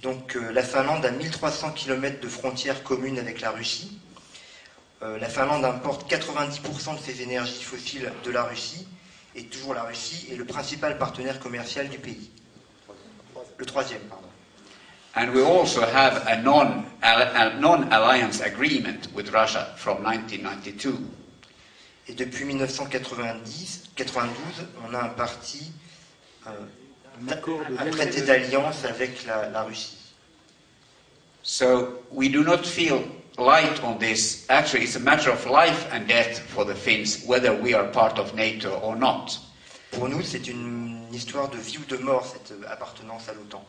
Donc 0.03 0.36
euh, 0.36 0.51
la 0.51 0.62
Finlande 0.62 1.05
a 1.05 1.12
1300 1.12 1.71
km 1.71 2.21
de 2.21 2.27
frontières 2.27 2.83
communes 2.83 3.17
avec 3.17 3.41
la 3.41 3.49
Russie. 3.49 3.97
Euh, 5.01 5.17
la 5.17 5.27
Finlande 5.27 5.65
importe 5.65 6.10
90% 6.10 6.95
de 6.95 7.01
ses 7.01 7.23
énergies 7.23 7.63
fossiles 7.63 8.12
de 8.23 8.31
la 8.31 8.43
Russie. 8.43 8.88
Et 9.36 9.45
toujours 9.45 9.73
la 9.73 9.83
Russie 9.83 10.27
est 10.31 10.36
le 10.36 10.45
principal 10.45 10.97
partenaire 10.99 11.39
commercial 11.39 11.89
du 11.89 11.97
pays. 11.97 12.29
Le 13.57 13.65
troisième, 13.65 14.01
pardon. 14.01 14.26
And 15.17 15.34
we 15.34 15.41
also 15.41 15.82
have 15.82 16.27
a 16.27 16.41
non- 16.41 16.86
a 17.01 17.60
non-alliance 17.60 18.39
agreement 18.41 19.08
with 19.15 19.32
Russia 19.34 19.73
from 19.75 20.03
1992. 20.03 20.95
Et 22.08 22.13
depuis 22.13 22.45
1990, 22.45 23.89
92, 23.95 24.67
on 24.88 24.93
a 24.93 24.99
un 25.06 25.10
parti, 25.10 25.71
euh, 26.45 26.51
Un 27.19 27.30
accord 27.30 27.62
de 27.67 27.75
un 27.80 27.89
traité 27.89 28.21
d'alliance 28.21 28.86
avec 28.86 29.25
la, 29.25 29.49
la 29.49 29.63
Russie. 29.63 29.97
So 31.41 32.03
we 32.12 32.30
do 32.30 32.43
not 32.43 32.63
feel 32.63 33.01
light 33.39 33.82
on 33.84 33.97
this. 33.97 34.45
Actually, 34.49 34.84
it's 34.84 34.95
a 34.95 34.99
matter 34.99 35.32
of 35.32 35.45
life 35.47 35.88
and 35.91 36.08
death 36.08 36.39
for 36.47 36.63
the 36.63 36.75
Finns, 36.75 37.23
whether 37.25 37.53
we 37.56 37.73
are 37.73 37.86
part 37.91 38.19
of 38.19 38.36
NATO 38.36 38.80
or 38.84 38.95
not. 38.95 39.39
Pour 39.93 40.08
nous, 40.10 40.21
c'est 40.21 40.47
une 40.47 41.08
histoire 41.12 41.49
de 41.49 41.58
vie 41.58 41.80
ou 41.80 41.86
de 41.86 41.97
mort, 41.97 42.23
cette 42.27 42.53
appartenance 42.69 43.30
à 43.30 43.34
l'OTAN. 43.34 43.65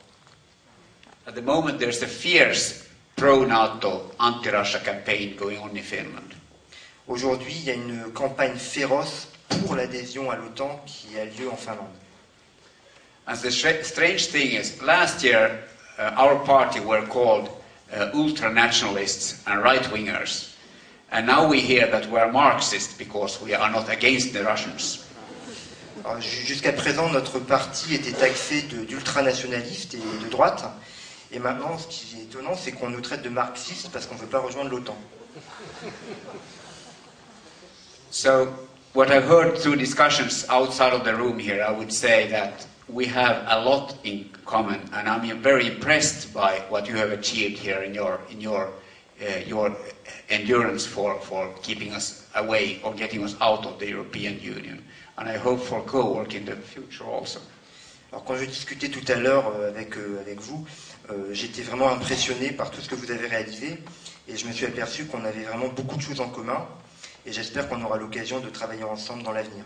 At 1.29 1.35
the 1.35 1.43
moment, 1.43 1.79
there's 1.79 2.03
a 2.03 2.07
fierce 2.07 2.89
pro-NATO, 3.15 4.13
anti-Russia 4.19 4.79
campaign 4.79 5.37
going 5.37 5.59
on 5.59 5.77
in 5.77 5.83
Finland. 5.83 6.35
Aujourd'hui, 7.07 7.53
il 7.53 7.65
y 7.67 7.71
a 7.71 7.75
une 7.75 8.13
campagne 8.15 8.57
féroce 8.57 9.29
pour 9.51 9.77
l'adhésion 9.77 10.31
à 10.31 10.37
l'OTAN 10.37 10.81
qui 10.87 11.19
a 11.19 11.27
lieu 11.27 11.51
en 11.51 11.57
Finlande. 11.57 11.93
And 13.27 13.37
the 13.43 13.51
stra- 13.51 13.85
strange 13.85 14.29
thing 14.29 14.53
is, 14.53 14.81
last 14.81 15.23
year, 15.23 15.65
uh, 15.99 16.15
our 16.17 16.43
party 16.47 16.81
were 16.81 17.03
called 17.03 17.51
uh, 17.95 18.09
ultra-nationalists 18.15 19.43
and 19.47 19.63
right-wingers. 19.63 20.55
And 21.13 21.27
now 21.27 21.47
we 21.47 21.61
hear 21.61 21.91
that 21.91 22.09
we're 22.09 22.33
Marxists 22.33 22.95
because 22.97 23.39
we 23.43 23.53
are 23.53 23.71
not 23.71 23.91
against 23.91 24.33
the 24.33 24.45
Russians. 24.45 25.05
Jusqu'à 26.47 26.73
présent, 26.73 27.11
notre 27.11 27.39
parti 27.39 27.97
était 27.97 28.13
taxé 28.13 28.63
d'ultranationaliste 28.63 29.93
et 29.93 30.25
de 30.25 30.31
droite. 30.31 30.65
Et 31.33 31.39
maintenant, 31.39 31.77
ce 31.79 31.87
qui 31.89 32.17
est 32.19 32.23
étonnant, 32.25 32.55
c'est 32.57 32.73
qu'on 32.73 32.89
nous 32.91 33.01
traite 33.03 33.23
de 33.23 33.29
marxistes 33.29 33.91
parce 33.93 34.07
qu'on 34.07 34.15
ne 34.15 34.21
veut 34.21 34.27
pas 34.27 34.41
rejoindre 34.41 34.71
l'OTAN. 34.71 34.97
So, 38.11 38.49
what 38.95 39.11
I've 39.11 39.29
heard 39.29 39.59
through 39.59 39.77
discussions 39.77 40.47
outside 40.49 40.95
of 40.95 41.05
the 41.05 41.15
room 41.15 41.39
here, 41.39 41.63
I 41.63 41.71
would 41.71 41.93
say 41.93 42.27
that 42.29 42.67
we 42.89 43.05
have 43.07 43.45
a 43.47 43.61
lot 43.63 43.95
in 44.05 44.25
common, 44.47 44.81
and 44.95 45.07
I'm 45.09 45.43
very 45.43 45.67
impressed 45.67 46.33
by 46.33 46.63
what 46.71 46.89
you 46.89 46.97
have 46.97 47.13
achieved 47.13 47.59
here 47.59 47.83
in 47.83 47.93
your 47.95 48.19
in 48.31 48.41
your 48.41 48.71
uh, 49.21 49.41
your 49.47 49.77
endurance 50.31 50.87
for, 50.87 51.21
for 51.21 51.53
keeping 51.63 51.93
us 51.93 52.27
away 52.35 52.81
or 52.83 52.95
getting 52.95 53.23
us 53.25 53.37
out 53.41 53.67
of 53.67 53.79
the 53.79 53.89
European 53.89 54.41
Union. 54.41 54.83
And 55.19 55.29
I 55.29 55.37
hope 55.37 55.61
for 55.61 55.83
co-work 55.83 56.35
in 56.35 56.45
the 56.45 56.57
future 56.57 57.05
also. 57.05 57.41
Alors 58.13 58.25
quand 58.25 58.37
je 58.37 58.47
discutais 58.47 58.89
tout 58.89 59.05
à 59.13 59.17
l'heure 59.17 59.53
euh, 59.55 59.69
avec, 59.69 59.97
euh, 59.99 60.19
avec 60.21 60.41
vous, 60.41 60.65
euh, 61.11 61.33
j'étais 61.33 61.63
vraiment 61.63 61.89
impressionné 61.89 62.53
par 62.53 62.71
tout 62.71 62.81
ce 62.81 62.89
que 62.89 62.95
vous 62.95 63.11
avez 63.11 63.27
réalisé 63.27 63.83
et 64.29 64.37
je 64.37 64.47
me 64.47 64.53
suis 64.53 64.67
aperçu 64.67 65.07
qu'on 65.07 65.25
avait 65.25 65.45
vraiment 65.45 65.69
beaucoup 65.69 65.97
de 65.97 66.03
choses 66.03 66.21
en 66.21 66.29
commun 66.29 66.67
et 67.25 67.33
j'espère 67.33 67.69
qu'on 67.69 67.83
aura 67.83 67.97
l'occasion 67.97 68.41
de 68.41 68.51
travailler 68.51 68.85
ensemble 68.85 69.23
dans 69.23 69.33
l'avenir. 69.33 69.65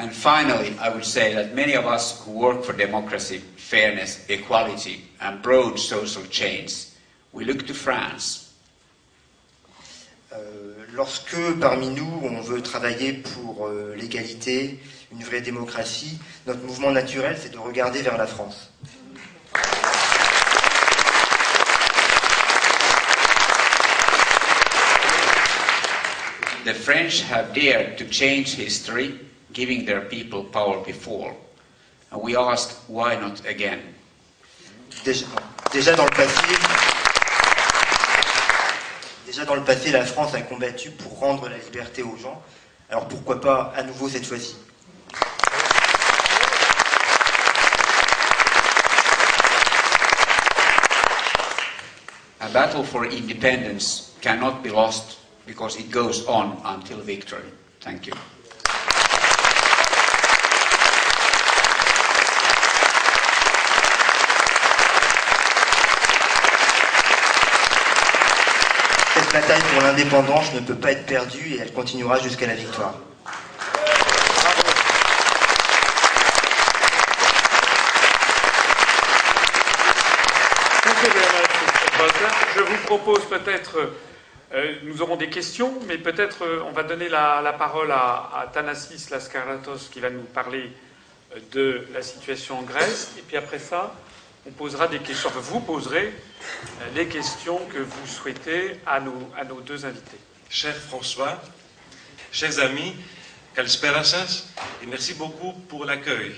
And 0.00 0.12
finally, 0.12 0.74
I 0.80 0.88
would 0.88 1.04
say 1.04 1.34
that 1.34 1.54
many 1.54 1.74
of 1.74 1.84
us 1.84 2.22
who 2.24 2.30
work 2.30 2.64
for 2.64 2.72
democracy, 2.72 3.38
fairness, 3.56 4.24
equality, 4.30 5.04
and 5.20 5.42
broad 5.42 5.78
social 5.78 6.22
change, 6.30 6.86
we 7.32 7.44
look 7.44 7.66
to 7.66 7.74
France. 7.74 8.47
Lorsque 11.08 11.58
parmi 11.58 11.88
nous 11.88 12.20
on 12.22 12.38
veut 12.42 12.60
travailler 12.60 13.14
pour 13.14 13.66
euh, 13.66 13.94
l'égalité, 13.96 14.78
une 15.10 15.24
vraie 15.24 15.40
démocratie, 15.40 16.18
notre 16.46 16.62
mouvement 16.66 16.90
naturel 16.90 17.34
c'est 17.40 17.50
de 17.50 17.56
regarder 17.56 18.02
vers 18.02 18.18
la 18.18 18.26
France. 18.26 18.70
The 26.66 26.74
French 26.74 27.22
have 27.32 27.54
dared 27.54 27.96
to 27.96 28.04
change 28.10 28.54
history, 28.54 29.14
giving 29.54 29.86
their 29.86 30.02
people 30.02 30.44
power 30.44 30.84
before. 30.84 31.34
And 32.12 32.20
we 32.20 32.36
ask, 32.36 32.76
why 32.86 33.16
not 33.16 33.40
again? 33.48 33.80
Déjà, 35.06 35.24
déjà 35.72 35.94
dans 35.94 36.04
le 36.04 36.10
passé, 36.10 36.77
déjà 39.38 39.46
dans 39.46 39.54
le 39.54 39.62
passé, 39.62 39.92
la 39.92 40.04
France 40.04 40.34
a 40.34 40.40
combattu 40.40 40.90
pour 40.90 41.20
rendre 41.20 41.48
la 41.48 41.58
liberté 41.58 42.02
aux 42.02 42.16
gens. 42.16 42.42
Alors 42.90 43.06
pourquoi 43.06 43.40
pas 43.40 43.72
à 43.76 43.84
nouveau 43.84 44.08
cette 44.08 44.26
fois-ci? 44.26 44.56
A 52.40 52.48
battle 52.48 52.82
for 52.82 53.04
independence 53.04 54.14
cannot 54.20 54.60
be 54.64 54.72
lost 54.72 55.18
because 55.46 55.78
it 55.78 55.88
goes 55.88 56.24
on 56.26 56.56
until 56.64 56.96
victory. 56.98 57.42
Thank 57.80 58.08
you. 58.08 58.14
Cette 69.30 69.37
bataille 69.48 69.62
pour 69.72 69.82
l'indépendance 69.82 70.52
ne 70.52 70.60
peut 70.60 70.74
pas 70.74 70.92
être 70.92 71.06
perdue 71.06 71.54
et 71.54 71.58
elle 71.60 71.72
continuera 71.72 72.18
jusqu'à 72.18 72.46
la 72.46 72.54
victoire. 72.54 72.94
Je 82.56 82.60
vous 82.60 82.76
propose 82.84 83.24
peut-être, 83.26 83.78
euh, 84.52 84.74
nous 84.82 85.00
aurons 85.00 85.16
des 85.16 85.30
questions, 85.30 85.72
mais 85.86 85.96
peut-être 85.96 86.44
euh, 86.44 86.62
on 86.66 86.72
va 86.72 86.82
donner 86.82 87.08
la, 87.08 87.40
la 87.42 87.52
parole 87.52 87.90
à, 87.90 88.30
à 88.36 88.46
Thanasis 88.52 89.10
Laskaratos 89.10 89.88
qui 89.90 90.00
va 90.00 90.10
nous 90.10 90.22
parler 90.22 90.70
euh, 91.34 91.38
de 91.52 91.86
la 91.94 92.02
situation 92.02 92.58
en 92.58 92.62
Grèce. 92.62 93.12
Et 93.18 93.22
puis 93.22 93.36
après 93.36 93.58
ça, 93.58 93.94
on 94.45 94.51
posera 94.51 94.87
des 94.87 94.99
questions, 94.99 95.29
enfin, 95.29 95.39
vous 95.39 95.59
poserez 95.61 96.13
euh, 96.81 96.89
les 96.95 97.07
questions 97.07 97.59
que 97.67 97.79
vous 97.79 98.07
souhaitez 98.07 98.79
à 98.85 98.99
nos, 98.99 99.31
à 99.37 99.43
nos 99.45 99.61
deux 99.61 99.85
invités. 99.85 100.17
Cher 100.49 100.75
François, 100.75 101.41
chers 102.31 102.59
amis, 102.59 102.95
Kalspera 103.55 104.03
σας 104.03 104.47
et 104.81 104.85
merci 104.87 105.13
beaucoup 105.13 105.53
pour 105.69 105.85
l'accueil. 105.85 106.33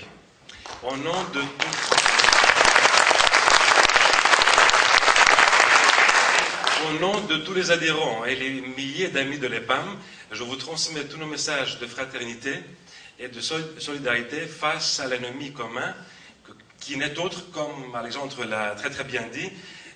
Au 0.82 0.96
nom 0.96 1.22
de 1.32 1.40
tous, 1.40 1.90
au 6.88 6.98
nom 7.00 7.20
de 7.22 7.36
tous 7.38 7.54
les 7.54 7.70
adhérents 7.70 8.24
et 8.24 8.34
les 8.36 8.60
milliers 8.60 9.08
d'amis 9.08 9.38
de 9.38 9.46
l'EPAM, 9.46 9.96
je 10.32 10.42
vous 10.42 10.56
transmets 10.56 11.04
tous 11.04 11.16
nos 11.18 11.26
messages 11.26 11.78
de 11.78 11.86
fraternité 11.86 12.52
et 13.18 13.28
de 13.28 13.40
sol- 13.40 13.64
solidarité 13.78 14.40
face 14.46 15.00
à 15.00 15.06
l'ennemi 15.06 15.52
commun, 15.52 15.92
que- 15.92 15.94
qui 16.81 16.97
n'est 16.97 17.17
autre, 17.19 17.49
comme 17.51 17.95
Alexandre 17.95 18.43
l'a 18.43 18.71
très 18.71 18.89
très 18.89 19.05
bien 19.05 19.21
dit, 19.31 19.49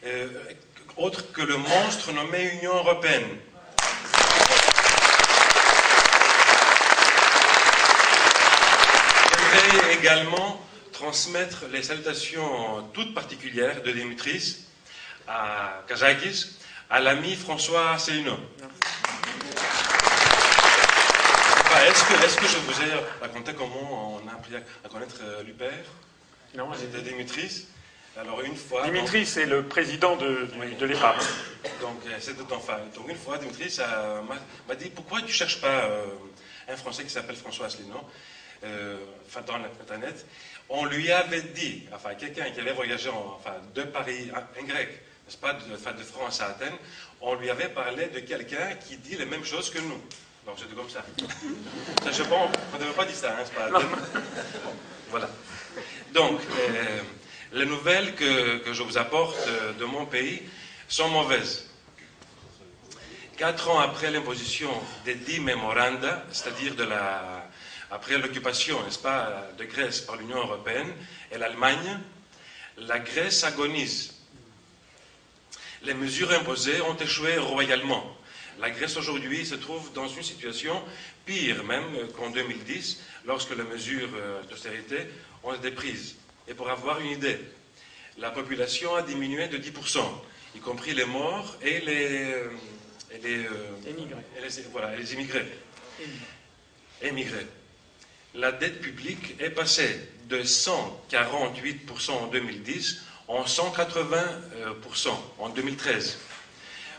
euh, 0.05 0.27
autre 0.95 1.33
que 1.33 1.41
le 1.41 1.57
monstre 1.57 2.13
nommé 2.13 2.53
Union 2.53 2.75
européenne. 2.75 3.27
J'aimerais 9.53 9.93
également 9.95 10.61
transmettre 10.93 11.65
les 11.71 11.83
salutations 11.83 12.87
toutes 12.93 13.13
particulières 13.13 13.81
de 13.81 13.91
Dimitris 13.91 14.65
à 15.27 15.83
Kazakis, 15.87 16.57
à 16.89 16.99
l'ami 16.99 17.35
François. 17.35 17.95
Enfin, 17.95 18.11
Est-ce 21.87 22.37
que, 22.37 22.47
je 22.47 22.57
vous 22.57 22.81
ai 22.81 22.93
raconté 23.21 23.53
comment 23.53 24.21
on 24.23 24.27
a 24.27 24.33
appris 24.33 24.55
à, 24.55 24.89
connaître 24.89 25.19
Luper 25.45 25.71
Non, 26.57 26.69
J'étais 26.73 27.01
Dimitris. 27.01 27.67
Alors 28.17 28.41
une 28.41 28.55
fois... 28.55 28.83
Dimitri, 28.85 29.25
c'est 29.25 29.45
le 29.45 29.63
président 29.63 30.15
de, 30.15 30.45
du- 30.45 30.75
de 30.75 30.85
l'EPAM. 30.85 31.15
Donc, 31.81 31.99
euh, 32.05 32.15
c'était 32.19 32.41
enfin. 32.53 32.77
Donc, 32.95 33.09
une 33.09 33.17
fois, 33.17 33.37
Dimitri 33.37 33.69
ça 33.69 34.21
m'a 34.67 34.75
dit 34.75 34.89
Pourquoi 34.89 35.19
tu 35.19 35.25
ne 35.27 35.31
cherches 35.31 35.59
pas 35.59 35.67
euh, 35.85 36.05
un 36.69 36.77
Français 36.77 37.03
qui 37.03 37.09
s'appelle 37.09 37.35
François 37.35 37.65
Asselineau 37.65 37.99
euh, 38.63 38.97
enfin, 39.27 39.41
dans 39.41 39.57
l'Internet? 39.57 40.25
On 40.69 40.85
lui 40.85 41.11
avait 41.11 41.41
dit, 41.41 41.83
enfin, 41.93 42.15
quelqu'un 42.15 42.45
qui 42.51 42.59
avait 42.61 42.71
voyagé 42.73 43.09
en- 43.09 43.37
enfin, 43.37 43.55
de 43.73 43.83
Paris, 43.83 44.31
un, 44.33 44.63
grec, 44.63 44.89
n'est-ce 45.27 45.37
pas, 45.37 45.53
de, 45.53 45.59
enfin, 45.75 45.91
de 45.91 46.01
France 46.03 46.39
à 46.41 46.45
Athènes, 46.47 46.73
on 47.21 47.35
lui 47.35 47.49
avait 47.49 47.69
parlé 47.69 48.07
de 48.07 48.19
quelqu'un 48.21 48.75
qui 48.87 48.95
dit 48.97 49.17
les 49.17 49.25
mêmes 49.25 49.43
choses 49.43 49.69
que 49.69 49.79
nous. 49.79 50.01
Donc, 50.45 50.57
c'était 50.57 50.73
comme 50.73 50.89
ça. 50.89 51.03
ça 52.03 52.11
je 52.11 52.23
pense, 52.23 52.49
on 52.73 52.77
ne 52.77 52.81
devait 52.83 52.93
pas 52.95 53.05
dire 53.05 53.15
ça, 53.15 53.31
hein, 53.31 53.43
c'est 53.43 53.53
pas. 53.55 53.69
Bon, 53.69 53.79
voilà. 55.09 55.29
Donc, 56.15 56.39
euh, 56.57 57.01
les 57.51 57.65
nouvelles 57.65 58.15
que, 58.15 58.61
je 58.71 58.83
vous 58.83 58.97
apporte 58.97 59.35
de 59.77 59.83
mon 59.83 60.05
pays 60.05 60.43
sont 60.87 61.09
mauvaises. 61.09 61.65
Quatre 63.37 63.69
ans 63.69 63.79
après 63.79 64.09
l'imposition 64.11 64.69
des 65.03 65.15
dix 65.15 65.41
memoranda, 65.41 66.23
c'est-à-dire 66.31 66.73
après 67.91 68.17
l'occupation, 68.17 68.81
n'est-ce 68.85 68.99
pas, 68.99 69.45
de 69.57 69.65
Grèce 69.65 69.99
par 69.99 70.15
l'Union 70.15 70.37
européenne 70.37 70.93
et 71.33 71.37
l'Allemagne, 71.37 71.99
la 72.77 72.99
Grèce 72.99 73.43
agonise. 73.43 74.13
Les 75.83 75.93
mesures 75.93 76.31
imposées 76.31 76.79
ont 76.79 76.95
échoué 76.95 77.37
royalement. 77.37 78.15
La 78.61 78.69
Grèce 78.71 78.95
aujourd'hui 78.95 79.45
se 79.45 79.55
trouve 79.55 79.91
dans 79.91 80.07
une 80.07 80.23
situation 80.23 80.81
pire 81.25 81.63
même 81.63 81.83
qu'en 82.17 82.29
2010, 82.29 82.99
lorsque 83.25 83.55
les 83.55 83.63
mesures 83.63 84.09
euh, 84.15 84.41
d'austérité 84.43 84.97
ont 85.43 85.53
été 85.53 85.71
prises. 85.71 86.15
Et 86.47 86.53
pour 86.53 86.69
avoir 86.69 86.99
une 86.99 87.11
idée, 87.11 87.39
la 88.17 88.29
population 88.31 88.95
a 88.95 89.01
diminué 89.01 89.47
de 89.47 89.57
10%, 89.57 89.99
y 90.55 90.59
compris 90.59 90.93
les 90.93 91.05
morts 91.05 91.57
et 91.61 91.79
les, 91.81 92.31
euh, 92.33 92.49
et 93.11 93.17
les, 93.19 93.45
euh, 93.45 93.49
Émigrés. 93.87 94.21
et 94.37 94.41
les- 94.41 94.61
voilà, 94.71 94.93
et 94.95 94.97
les 94.99 95.13
immigrés. 95.13 95.45
Émigrés. 97.01 97.47
La 98.35 98.51
dette 98.51 98.81
publique 98.81 99.35
est 99.39 99.49
passée 99.49 99.99
de 100.29 100.43
148% 100.43 102.11
en 102.13 102.27
2010 102.27 103.01
en 103.27 103.45
180% 103.45 105.09
en 105.39 105.49
2013. 105.49 106.17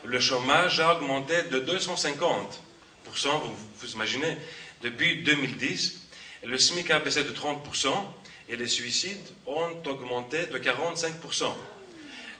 Le 0.04 0.18
chômage 0.20 0.80
a 0.80 0.94
augmenté 0.96 1.42
de 1.44 1.58
250%, 1.60 2.48
vous, 3.24 3.90
imaginez, 3.92 4.36
depuis 4.82 5.22
2010. 5.22 6.02
Le 6.44 6.58
SMIC 6.58 6.90
a 6.90 6.98
baissé 7.00 7.24
de 7.24 7.30
30% 7.30 7.88
et 8.48 8.56
les 8.56 8.66
suicides 8.68 9.26
ont 9.46 9.72
augmenté 9.86 10.46
de 10.46 10.58
45%. 10.58 11.52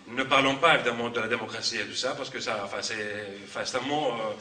Ne 0.08 0.22
parlons 0.22 0.56
pas 0.56 0.76
évidemment 0.76 1.08
de 1.10 1.18
la 1.18 1.26
démocratie 1.26 1.76
et 1.78 1.84
tout 1.84 1.94
ça, 1.94 2.14
parce 2.14 2.30
que 2.30 2.38
ça, 2.38 2.62
enfin, 2.64 2.80
c'est, 2.80 2.94
euh, 2.94 4.32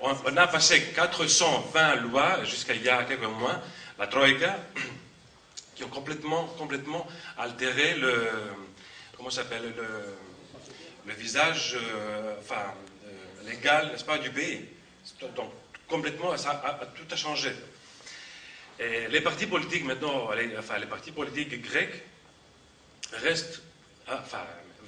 On, 0.00 0.10
on 0.26 0.36
a 0.36 0.46
passé 0.48 0.82
420 0.96 1.94
lois 1.96 2.42
jusqu'à 2.44 2.74
il 2.74 2.82
y 2.82 2.88
a 2.88 3.04
quelques 3.04 3.22
mois, 3.22 3.60
la 4.00 4.08
Troïka, 4.08 4.58
qui 5.76 5.84
ont 5.84 5.88
complètement, 5.88 6.44
complètement 6.58 7.06
altéré 7.38 7.94
le, 7.94 8.28
comment 9.16 9.30
s'appelle, 9.30 9.72
le, 9.76 9.86
le 11.06 11.12
visage, 11.14 11.76
euh, 11.76 12.34
enfin, 12.40 12.74
euh, 13.06 13.48
légal, 13.48 13.92
n'est-ce 13.92 14.04
pas, 14.04 14.18
du 14.18 14.30
pays. 14.30 14.64
Donc, 15.36 15.52
complètement, 15.92 16.32
tout 16.96 17.08
a 17.10 17.16
changé. 17.16 17.52
Les 18.80 19.20
partis 19.20 19.46
politiques 19.46 19.84
maintenant, 19.84 20.32
les, 20.32 20.56
enfin, 20.56 20.78
les 20.78 20.86
partis 20.86 21.12
politiques 21.12 21.60
grecs 21.62 22.02
restent, 23.12 23.62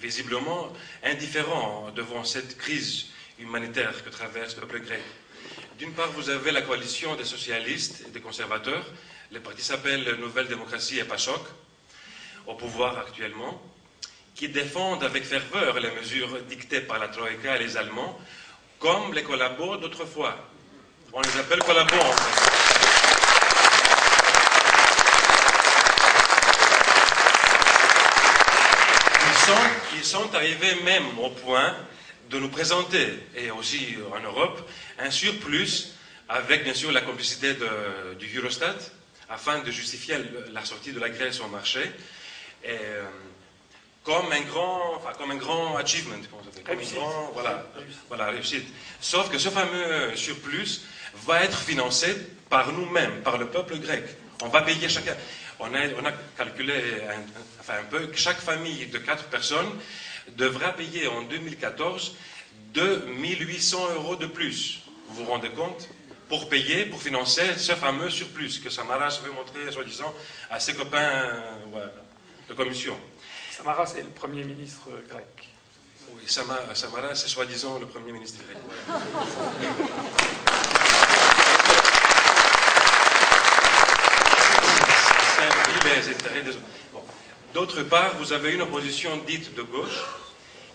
visiblement 0.01 0.73
indifférents 1.05 1.91
devant 1.95 2.25
cette 2.25 2.57
crise 2.59 3.07
humanitaire 3.39 4.03
que 4.05 4.11
traverse 4.11 4.57
le 4.57 4.63
peuple 4.63 4.81
grec. 4.81 5.03
D'une 5.79 5.93
part, 5.93 6.11
vous 6.13 6.31
avez 6.31 6.51
la 6.53 6.63
coalition 6.63 7.15
des 7.17 7.25
socialistes 7.25 8.05
et 8.07 8.11
des 8.11 8.21
conservateurs. 8.21 8.85
Le 9.31 9.41
parti 9.41 9.63
s'appelle 9.63 10.05
Nouvelle 10.19 10.49
Démocratie 10.49 10.99
et 10.99 11.05
PASOK, 11.05 11.45
au 12.47 12.55
pouvoir 12.55 12.99
actuellement, 12.99 13.63
qui 14.35 14.49
défendent 14.49 15.05
avec 15.05 15.25
ferveur 15.25 15.79
les 15.81 15.91
mesures 15.91 16.41
dictées 16.43 16.81
par 16.81 16.99
la 16.99 17.09
Troïka 17.09 17.57
et 17.57 17.61
les 17.61 17.77
Allemands, 17.77 18.19
comme 18.79 19.13
les 19.15 19.23
collabos 19.23 19.77
d'autrefois. 19.77 20.37
On 21.15 21.21
les 21.23 21.39
appelle 21.39 21.61
collabos 21.63 21.97
en 22.01 22.13
fait. 22.13 23.45
Ils 29.27 29.47
sont, 29.47 29.61
ils 29.97 30.05
sont 30.05 30.35
arrivés 30.35 30.75
même 30.85 31.19
au 31.19 31.31
point 31.31 31.75
de 32.31 32.39
nous 32.39 32.49
présenter, 32.49 33.07
et 33.37 33.51
aussi 33.51 33.97
en 34.15 34.21
Europe, 34.21 34.69
un 34.99 35.11
surplus 35.11 35.89
avec 36.29 36.65
bien 36.65 36.75
sûr 36.75 36.91
la 36.91 37.03
complicité 37.03 37.55
de- 37.55 38.15
du 38.19 38.39
Eurostat, 38.39 38.75
afin 39.29 39.59
de 39.61 39.71
justifier 39.71 40.17
la 40.53 40.65
sortie 40.65 40.93
de 40.93 41.01
la 41.01 41.11
Grèce 41.11 41.41
au 41.41 41.49
marché, 41.49 41.81
et, 42.65 42.71
euh, 42.71 43.03
comme, 44.03 44.31
un 44.33 44.41
grand, 44.43 44.95
enfin, 44.97 45.13
comme 45.19 45.31
un 45.33 45.37
grand 45.37 45.77
achievement, 45.77 46.15
comme 46.31 46.75
une 46.75 46.79
Réussite. 46.79 46.97
grand- 46.97 47.31
voilà, 47.35 47.67
voilà, 48.09 48.27
réussite. 48.31 48.67
Sauf 49.01 49.31
que 49.31 49.39
ce 49.39 49.49
fameux 49.51 50.17
surplus 50.17 50.81
va 51.27 51.43
être 51.45 51.59
financé 51.59 52.15
par 52.51 52.73
nous-mêmes, 52.73 53.23
par 53.23 53.39
le 53.39 53.47
peuple 53.47 53.79
grec. 53.79 54.05
On 54.43 54.49
va 54.49 54.63
payer 54.63 54.89
chacun. 54.89 55.17
On 55.61 55.73
a, 55.75 55.79
on 56.01 56.05
a 56.05 56.13
calculé 56.37 56.75
un, 57.09 57.21
enfin 57.61 57.75
un 57.81 57.85
peu 57.85 58.07
que 58.07 58.17
chaque 58.17 58.41
famille 58.41 58.87
de 58.87 58.99
quatre 58.99 59.25
personnes 59.25 59.71
devra 60.37 60.73
payer 60.73 61.07
en 61.09 61.23
2014 61.23 62.17
2800 62.75 63.95
euros 63.95 64.17
de 64.17 64.27
plus. 64.27 64.81
Vous 65.09 65.25
vous 65.25 65.31
rendez 65.31 65.51
compte? 65.51 65.89
Pour 66.29 66.49
payer, 66.49 66.87
pour 66.87 67.01
financer 67.01 67.43
ce 67.57 67.73
fameux 67.73 68.11
surplus 68.11 68.59
que 68.59 68.71
Samaras 68.71 69.21
veut 69.23 69.31
montrer, 69.31 69.71
soi-disant, 69.71 70.13
à 70.51 70.59
ses 70.59 70.75
copains 70.75 70.99
euh, 70.99 71.67
ouais, 71.73 71.83
de 72.49 72.55
commission. 72.55 72.97
Samaras 73.51 73.95
est 73.97 74.03
le 74.03 74.09
Premier 74.09 74.43
ministre 74.43 74.89
grec. 75.09 75.49
Oui, 76.11 76.23
Sama- 76.27 76.75
Samaras, 76.75 77.15
c'est 77.15 77.29
soi-disant 77.29 77.79
le 77.79 77.87
Premier 77.87 78.11
ministre 78.13 78.41
grec. 78.43 78.57
ouais. 78.67 79.87
D'autre 87.55 87.83
part, 87.83 88.17
vous 88.19 88.33
avez 88.33 88.53
une 88.53 88.63
opposition 88.63 89.17
dite 89.27 89.55
de 89.55 89.63
gauche 89.63 90.03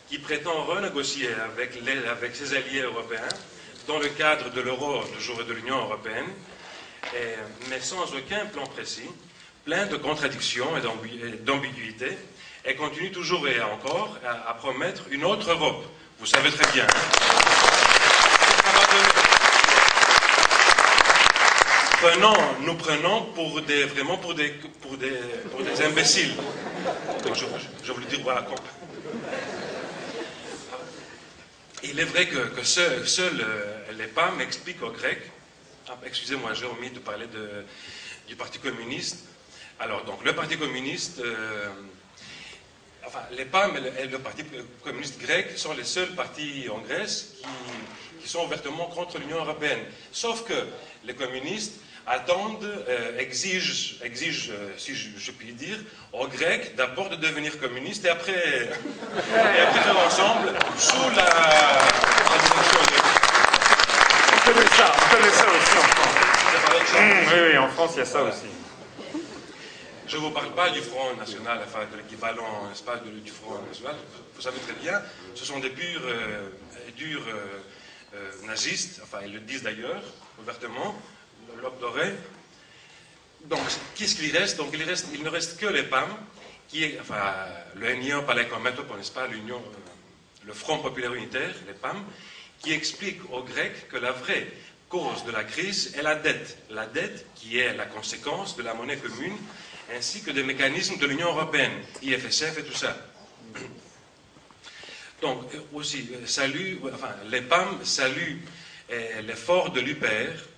qui 0.10 0.18
prétend 0.18 0.64
renégocier 0.64 1.30
avec, 1.54 2.36
ses 2.36 2.54
alliés 2.56 2.82
européens 2.82 3.28
dans 3.88 4.00
le 4.00 4.08
cadre 4.10 4.50
de 4.52 4.62
l'euro, 4.62 5.04
toujours 5.16 5.42
et 5.42 5.44
de 5.44 5.54
l'Union 5.54 5.78
européenne, 5.78 6.28
mais 7.70 7.80
sans 7.82 8.14
aucun 8.16 8.46
plan 8.46 8.66
précis, 8.68 9.10
plein 9.66 9.86
de 9.88 9.98
contradictions 9.98 10.78
et 10.78 10.82
d'ambi- 10.82 11.20
et 11.24 11.32
d'ambiguïtés, 11.44 12.18
et 12.66 12.76
continue 12.76 13.12
toujours 13.12 13.48
et 13.48 13.62
encore 13.62 14.18
à, 14.26 14.50
à 14.50 14.54
promettre 14.54 15.04
une 15.12 15.26
autre 15.26 15.52
Europe. 15.52 15.84
Vous 16.20 16.26
savez 16.26 16.50
très 16.52 16.72
bien. 16.72 16.86
hein. 16.86 17.00
Ça 18.64 18.72
va 18.72 18.86
donner- 18.86 19.14
Prenons, 22.02 22.34
nous 22.62 22.76
prenons 22.76 23.26
pour 23.34 23.62
des, 23.62 23.84
vraiment 23.86 24.18
pour 24.18 24.34
des, 24.34 24.50
pour 24.82 24.96
des, 24.98 25.12
pour 25.52 25.62
des 25.62 25.82
imbéciles. 25.84 26.34
Donc 27.26 27.36
je, 27.36 27.46
je 27.84 27.92
voulais 27.92 28.06
dire, 28.08 28.22
voilà, 28.24 28.44
qu'on- 28.44 28.56
Il 31.84 32.00
est 32.00 32.04
vrai 32.06 32.28
que, 32.28 32.38
que 32.56 32.64
seuls 32.64 33.08
seuls, 33.08 33.42
euh, 33.42 33.92
les 33.98 34.08
PAM 34.08 34.40
expliquent 34.42 34.82
aux 34.84 34.92
Grecs. 34.92 35.24
Ah, 35.90 35.98
Excusez-moi, 36.06 36.54
j'ai 36.54 36.66
omis 36.66 36.90
de 36.92 37.00
parler 37.00 37.26
du 38.28 38.36
Parti 38.36 38.60
communiste. 38.60 39.26
Alors, 39.80 40.04
donc, 40.06 40.24
le 40.24 40.34
Parti 40.34 40.58
communiste, 40.58 41.20
euh, 41.20 41.70
enfin, 43.06 43.22
les 43.32 43.46
PAM 43.46 43.72
et 43.98 44.08
le, 44.08 44.20
Parti 44.20 44.44
communiste 44.84 45.20
grec 45.22 45.58
sont 45.58 45.74
les 45.74 45.86
seuls 45.86 46.14
partis 46.16 46.68
en 46.70 46.80
Grèce 46.80 47.36
qui 48.22 48.28
sont 48.30 48.44
ouvertement 48.46 48.86
contre 48.88 49.18
l'Union 49.18 49.38
européenne. 49.40 49.80
Sauf 50.12 50.44
que 50.46 50.54
les 51.06 51.14
communistes 51.16 51.80
attendent, 52.10 52.64
euh, 52.90 53.18
exigent, 53.20 53.96
exigent 54.04 54.52
euh, 54.52 54.72
si 54.78 54.96
je, 54.96 55.10
je 55.18 55.32
puis 55.32 55.54
dire, 55.54 55.78
aux 56.12 56.28
Grecs 56.28 56.76
d'abord 56.76 57.10
de 57.10 57.16
devenir 57.16 57.60
communistes 57.60 58.04
et 58.06 58.10
après, 58.10 58.34
et 58.34 59.60
après 59.62 59.82
faire 59.82 60.00
ensemble 60.00 60.50
sous 60.78 61.10
la, 61.16 61.24
la 61.24 62.38
direction 62.44 62.82
de... 62.82 63.00
On 64.34 64.52
connaît 64.52 64.68
ça, 64.76 64.94
on 64.98 65.16
connaît 65.16 65.30
ça 65.32 65.46
aussi 65.52 65.78
en 65.78 65.82
France. 65.82 66.16
Hum, 66.98 67.12
oui, 67.28 67.40
oui, 67.52 67.58
en 67.58 67.70
France, 67.70 67.92
il 67.96 68.00
y 68.00 68.02
a 68.02 68.06
ça 68.06 68.24
aussi. 68.24 68.50
Je 70.08 70.18
ne 70.18 70.22
vous 70.22 70.32
parle 70.32 70.52
pas 70.56 70.72
du 70.72 70.82
Front 70.82 71.16
National, 71.16 71.60
enfin 71.64 71.82
de 71.92 71.98
l'équivalent, 71.98 72.68
n'est-ce 72.68 72.82
pas, 72.82 72.96
de- 72.98 73.12
du 73.20 73.30
Front 73.32 73.62
National. 73.68 73.96
Vous 74.36 74.42
savez 74.42 74.60
très 74.62 74.74
bien, 74.74 75.00
ce 75.36 75.46
sont 75.46 75.60
des 75.60 75.70
purs 75.70 76.02
euh, 76.06 76.50
durs 76.98 77.22
euh, 78.16 78.48
nazistes, 78.48 79.02
enfin 79.04 79.20
ils 79.24 79.34
le 79.34 79.40
disent 79.42 79.62
d'ailleurs, 79.62 80.02
ouvertement, 80.42 80.96
le 81.60 81.64
lobe 81.64 81.80
doré. 81.80 82.12
Donc, 83.46 83.60
qu'est-ce 83.96 84.16
qu'il 84.16 84.36
reste? 84.36 84.58
Donc, 84.58 84.70
il, 84.74 84.84
reste, 84.84 85.08
ne 85.12 85.30
reste 85.30 85.60
que 85.60 85.66
les 85.66 85.84
PAM, 85.84 86.10
qui 86.68 86.86
enfin, 87.00 87.22
Palaikometopo, 88.26 88.96
n'est-ce 88.96 89.12
pas, 89.12 89.28
l'Union, 89.28 89.58
euh, 89.58 90.46
le 90.46 90.54
Front 90.54 90.80
Populaire 90.80 91.14
Unitaire, 91.14 91.54
les 91.68 91.74
PAM, 91.74 92.04
qui 92.60 92.72
explique 92.72 93.20
aux 93.32 93.44
Grecs 93.44 93.88
que 93.90 93.98
la 93.98 94.12
vraie 94.12 94.48
cause 94.90 95.24
de 95.26 95.32
la 95.32 95.44
crise 95.44 95.94
est 95.98 96.02
la 96.02 96.16
dette. 96.16 96.58
La 96.70 96.86
dette 96.86 97.26
qui 97.36 97.60
est 97.60 97.74
la 97.74 97.86
conséquence 97.86 98.56
de 98.58 98.64
la 98.64 98.74
monnaie 98.74 98.98
commune 98.98 99.38
ainsi 99.96 100.22
que 100.22 100.32
des 100.32 100.44
mécanismes 100.44 100.98
de 100.98 101.08
l'Union 101.08 101.30
européenne, 101.30 101.72
IFSF 102.04 102.60
et 102.60 102.64
tout 102.64 102.74
ça. 102.76 102.96
Donc, 105.22 105.54
euh, 105.54 105.60
aussi, 105.74 106.10
euh, 106.14 106.26
salut, 106.26 106.80
enfin, 106.94 107.14
les 107.30 107.42
PAM 107.42 107.84
saluent 107.84 108.42
l'effort 109.22 109.70
de 109.72 109.82
l'UPR, 109.82 110.49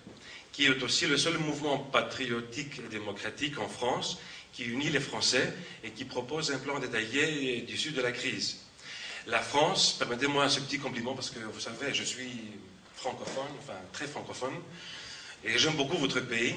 qui 0.51 0.65
est 0.65 0.83
aussi 0.83 1.07
le 1.07 1.17
seul 1.17 1.37
mouvement 1.37 1.77
patriotique 1.77 2.79
et 2.79 2.89
démocratique 2.89 3.57
en 3.59 3.67
France 3.67 4.17
qui 4.53 4.65
unit 4.65 4.89
les 4.89 4.99
Français 4.99 5.53
et 5.83 5.91
qui 5.91 6.05
propose 6.05 6.51
un 6.51 6.57
plan 6.57 6.79
détaillé 6.79 7.61
du 7.61 7.77
sud 7.77 7.95
de 7.95 8.01
la 8.01 8.11
crise. 8.11 8.57
La 9.27 9.39
France, 9.39 9.95
permettez-moi 9.97 10.49
ce 10.49 10.59
petit 10.59 10.79
compliment 10.79 11.13
parce 11.13 11.29
que 11.29 11.39
vous 11.39 11.59
savez, 11.59 11.93
je 11.93 12.03
suis 12.03 12.41
francophone, 12.95 13.47
enfin 13.59 13.77
très 13.93 14.07
francophone, 14.07 14.55
et 15.43 15.57
j'aime 15.57 15.75
beaucoup 15.75 15.97
votre 15.97 16.19
pays. 16.19 16.55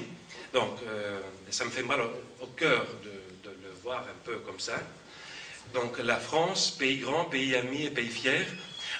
Donc, 0.53 0.77
euh, 0.87 1.19
ça 1.49 1.65
me 1.65 1.69
fait 1.69 1.83
mal 1.83 2.01
au, 2.41 2.47
cœur 2.47 2.85
de, 3.03 3.49
le 3.49 3.71
voir 3.83 4.01
un 4.01 4.23
peu 4.23 4.37
comme 4.39 4.59
ça. 4.59 4.79
Donc, 5.73 5.99
la 5.99 6.17
France, 6.17 6.71
pays 6.71 6.97
grand, 6.97 7.25
pays 7.25 7.55
ami 7.55 7.85
et 7.85 7.89
pays 7.89 8.09
fier, 8.09 8.45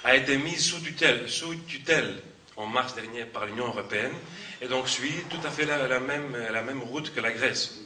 a 0.03 0.15
été 0.15 0.37
mise 0.37 0.63
sous 0.63 0.79
tutelle 0.81 2.21
en 2.57 2.65
mars 2.67 2.95
dernier 2.95 3.25
par 3.25 3.45
l'Union 3.45 3.67
européenne 3.67 4.13
et 4.61 4.67
donc 4.67 4.87
suit 4.87 5.23
tout 5.29 5.45
à 5.45 5.49
fait 5.49 5.65
la, 5.65 5.99
même, 5.99 6.35
la 6.51 6.61
même 6.61 6.81
route 6.81 7.13
que 7.13 7.19
la 7.19 7.31
Grèce. 7.31 7.79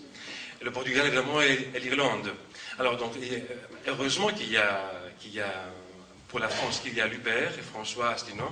Le 0.61 0.72
Portugal, 0.72 1.07
évidemment, 1.07 1.41
et, 1.41 1.70
l'Irlande. 1.80 2.34
Alors, 2.78 2.97
donc, 2.97 3.13
euh, 3.15 3.39
heureusement 3.88 4.28
qu'il 4.28 4.51
y, 4.51 4.57
a, 4.57 4.91
qu'il 5.20 5.34
y 5.34 5.39
a, 5.39 5.72
pour 6.28 6.39
la 6.39 6.49
France, 6.49 6.82
qu'il 6.82 6.93
y 6.93 7.01
a 7.01 7.07
l'UPR 7.07 7.57
et 7.57 7.61
François 7.61 8.09
Asselineau, 8.09 8.51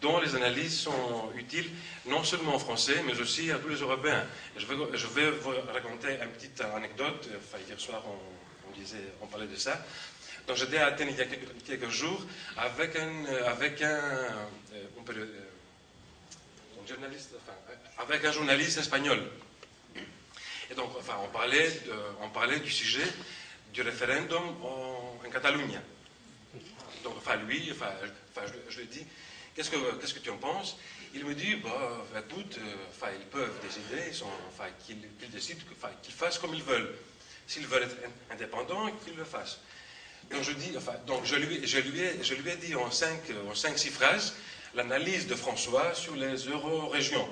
dont 0.00 0.20
les 0.20 0.36
analyses 0.36 0.78
sont 0.78 1.32
utiles 1.36 1.68
non 2.06 2.22
seulement 2.22 2.54
aux 2.54 2.60
Français, 2.60 3.02
mais 3.04 3.20
aussi 3.20 3.50
à 3.50 3.58
tous 3.58 3.68
les 3.68 3.80
Européens. 3.80 4.24
Je, 4.56 4.64
vais, 4.64 4.76
je 4.94 5.06
vais 5.08 5.30
vous 5.32 5.50
raconter 5.72 6.08
une 6.22 6.30
petite 6.30 6.60
anecdote. 6.60 7.28
Hier 7.66 7.80
soir, 7.80 8.04
on 8.06 8.78
disait, 8.78 9.12
on 9.20 9.26
parlait 9.26 9.48
de 9.48 9.56
ça. 9.56 9.84
Donc, 10.48 10.56
j'étais 10.56 10.78
à 10.78 10.86
Athènes 10.86 11.10
il 11.10 11.16
y 11.16 11.20
a 11.20 11.26
quelques, 11.26 11.90
jours 11.90 12.24
avec 12.56 12.96
un, 12.96 13.26
avec 13.44 13.82
un, 13.82 13.86
euh, 13.86 14.46
euh, 14.72 15.26
un 16.82 16.86
journaliste, 16.86 17.34
avec 17.98 18.24
un 18.24 18.32
journaliste 18.32 18.78
espagnol. 18.78 19.22
Et 20.70 20.74
donc, 20.74 20.90
enfin, 20.98 21.18
on 21.22 21.28
parlait, 21.28 21.68
on 22.22 22.30
parlait 22.30 22.60
du 22.60 22.70
sujet 22.70 23.04
du 23.74 23.82
référendum 23.82 24.42
en, 24.64 25.18
Catalogne. 25.30 25.78
Donc, 27.04 27.16
enfin, 27.18 27.36
lui, 27.36 27.70
enfin, 27.70 27.90
je, 28.46 28.72
je, 28.72 28.80
lui 28.80 28.86
dis, 28.86 29.06
qu'est-ce 29.54 29.68
que, 29.68 29.76
qu'est-ce 30.00 30.14
que 30.14 30.20
tu 30.20 30.30
en 30.30 30.38
penses? 30.38 30.78
Il 31.12 31.26
me 31.26 31.34
dit, 31.34 31.56
bah, 31.56 32.02
écoute, 32.18 32.56
euh, 32.56 32.74
enfin, 32.88 33.08
ils 33.20 33.26
peuvent 33.26 33.60
décider, 33.62 34.08
ils 34.08 34.14
sont, 34.14 34.30
enfin, 34.48 34.70
qu'ils, 34.86 35.02
qu'ils 35.20 35.30
décident, 35.30 35.60
enfin, 35.76 35.92
qu'ils 36.02 36.14
fassent 36.14 36.38
comme 36.38 36.54
ils 36.54 36.62
veulent. 36.62 36.94
S'ils 37.46 37.66
veulent 37.66 37.82
être 37.82 37.96
in- 38.06 38.34
indépendants, 38.34 38.90
qu'ils 39.04 39.16
le 39.16 39.24
fassent. 39.24 39.58
Je, 40.30 40.52
dis, 40.52 40.72
enfin, 40.76 40.92
donc 41.06 41.24
je, 41.24 41.36
lui, 41.36 41.56
ai, 41.56 42.56
dit 42.56 42.74
en 42.74 42.90
cinq, 42.90 43.20
en 43.50 43.54
cinq, 43.54 43.78
six 43.78 43.90
phrases 43.90 44.34
l'analyse 44.74 45.26
de 45.26 45.34
François 45.34 45.94
sur 45.94 46.14
les 46.14 46.36
euro-régions. 46.36 47.28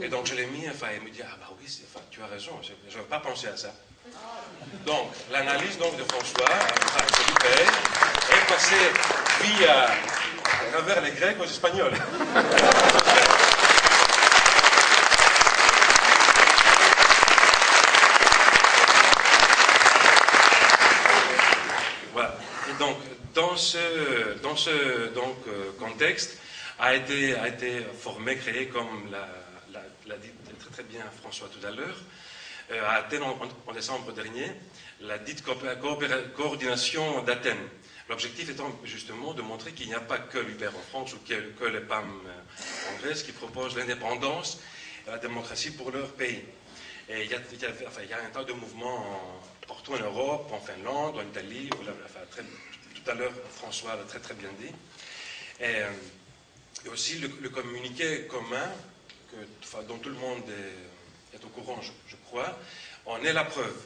Et 0.00 0.08
donc 0.08 0.26
je 0.26 0.34
l'ai 0.34 0.46
mis, 0.46 0.68
enfin, 0.68 0.88
il 0.94 1.02
me 1.02 1.10
dit, 1.10 1.22
ah 1.22 1.36
bah 1.40 1.48
oui, 1.60 1.66
tu 2.10 2.22
as 2.22 2.26
raison, 2.26 2.52
je 2.62 2.96
n'avais 2.96 3.08
pas 3.08 3.20
pensé 3.20 3.48
à 3.48 3.56
ça. 3.56 3.74
Donc, 4.86 5.10
l'analyse 5.30 5.78
donc, 5.78 5.96
de 5.96 6.04
François, 6.04 6.48
enfin, 6.84 7.04
est 8.30 8.48
passée 8.48 8.90
via, 9.42 9.84
à 9.84 10.72
travers 10.72 11.02
les 11.02 11.12
Grecs 11.12 11.36
aux 11.40 11.44
Espagnols. 11.44 11.92
Voilà. 22.12 22.34
Et 22.68 22.74
donc, 22.78 22.96
dans 23.52 23.58
ce, 23.58 24.68
euh, 25.48 25.72
contexte, 25.78 26.38
a 26.78 26.94
été, 26.96 27.34
formé, 28.00 28.36
créé, 28.36 28.68
comme 28.68 29.10
l'a, 29.10 30.16
dit 30.16 30.30
très, 30.72 30.82
bien 30.84 31.04
François 31.20 31.48
tout 31.48 31.64
à 31.66 31.70
l'heure, 31.70 31.98
euh, 32.70 32.82
à 32.86 32.92
Athènes 32.94 33.22
en, 33.22 33.72
décembre 33.74 34.10
dernier, 34.12 34.46
la 35.00 35.18
dite 35.18 35.44
coordination 36.34 37.22
d'Athènes. 37.24 37.68
L'objectif 38.08 38.48
étant 38.48 38.70
justement 38.84 39.34
de 39.34 39.42
montrer 39.42 39.72
qu'il 39.72 39.88
n'y 39.88 39.94
a 39.94 40.00
pas 40.00 40.18
que 40.18 40.38
l'UPR 40.38 40.74
en 40.74 40.82
France 40.90 41.12
ou 41.14 41.18
que, 41.18 41.34
que 41.58 41.64
les 41.66 41.80
PAM 41.80 42.08
euh, 42.26 42.90
en 42.94 43.02
Grèce 43.02 43.22
qui 43.22 43.32
proposent 43.32 43.76
l'indépendance 43.76 44.60
et 45.06 45.10
la 45.10 45.18
démocratie 45.18 45.72
pour 45.72 45.90
leur 45.90 46.08
pays. 46.12 46.42
Il 47.10 47.26
y 47.30 47.34
a, 47.34 47.36
un 47.38 48.30
tas 48.32 48.44
de 48.44 48.52
mouvements 48.54 48.96
en- 48.96 49.40
partout 49.68 49.92
en 49.92 49.98
Europe, 49.98 50.50
en 50.52 50.60
Finlande, 50.60 51.18
en 51.18 51.22
Italie, 51.22 51.68
l'avez- 51.84 51.98
enfin, 52.04 52.20
très- 52.30 52.42
tout 53.04 53.10
à 53.10 53.14
l'heure 53.14 53.32
François 53.54 53.96
l'a 53.96 54.04
très 54.04 54.20
très 54.20 54.34
bien 54.34 54.50
dit. 54.60 54.72
Et, 55.60 55.82
euh, 55.82 55.90
aussi 56.90 57.18
le, 57.18 57.48
communiqué 57.48 58.26
commun, 58.26 58.70
dont 59.86 59.98
tout 59.98 60.08
le 60.08 60.16
monde 60.16 60.42
est, 61.34 61.44
au 61.44 61.48
courant, 61.48 61.80
je, 61.80 62.16
crois, 62.26 62.58
en 63.06 63.22
est 63.22 63.32
la 63.32 63.44
preuve. 63.44 63.76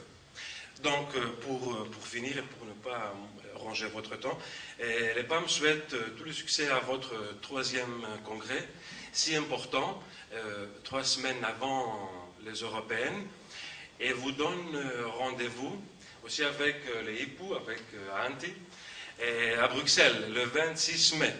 Donc, 0.81 1.15
euh, 1.15 1.27
pour, 1.41 1.73
euh, 1.73 1.85
pour 1.91 2.07
finir 2.07 2.37
et 2.37 2.41
pour 2.41 2.65
ne 2.67 2.73
pas 2.73 3.13
ronger 3.55 3.87
votre 3.87 4.15
temps, 4.17 4.37
les 4.79 5.23
PAM 5.23 5.47
souhaitent 5.47 5.95
tout 6.17 6.23
le 6.23 6.31
succès 6.31 6.69
à 6.69 6.79
votre 6.79 7.39
troisième 7.41 8.05
congrès, 8.23 8.67
si 9.11 9.35
important, 9.35 10.01
trois 10.83 11.03
semaines 11.03 11.43
avant 11.43 12.11
les 12.45 12.53
européennes, 12.53 13.27
et 13.99 14.13
vous 14.13 14.31
donne 14.31 14.79
rendez-vous 15.17 15.81
aussi 16.23 16.43
avec 16.43 16.75
les 17.05 17.23
époux, 17.23 17.55
avec 17.55 17.81
Antti, 18.29 18.53
à 19.61 19.67
Bruxelles 19.67 20.31
le 20.33 20.43
26 20.45 21.15
mai. 21.15 21.33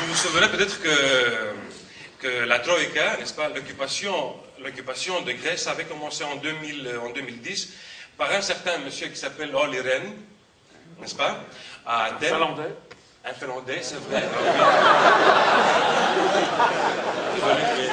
Vous 0.00 0.06
vous 0.06 0.14
souvenez 0.16 0.48
peut-être 0.48 0.80
que, 0.82 1.54
que 2.20 2.44
la 2.44 2.58
Troïka, 2.58 3.16
n'est-ce 3.18 3.32
pas, 3.34 3.48
l'occupation, 3.48 4.34
l'occupation 4.62 5.22
de 5.22 5.32
Grèce 5.32 5.66
avait 5.66 5.84
commencé 5.84 6.24
en, 6.24 6.36
2000, 6.36 6.98
en 7.02 7.10
2010 7.10 7.72
par 8.18 8.30
un 8.32 8.42
certain 8.42 8.78
monsieur 8.78 9.08
qui 9.08 9.16
s'appelle 9.16 9.54
Olli 9.54 9.80
Rehn, 9.80 10.12
n'est-ce 11.00 11.14
pas, 11.14 11.42
à 11.86 12.04
Athènes. 12.04 12.34
Finlandais. 12.34 12.74
Un 13.24 13.34
Finlandais, 13.34 13.80
c'est 13.82 14.00
vrai. 14.08 14.22
Désolé, 17.34 17.62
mais 17.76 17.88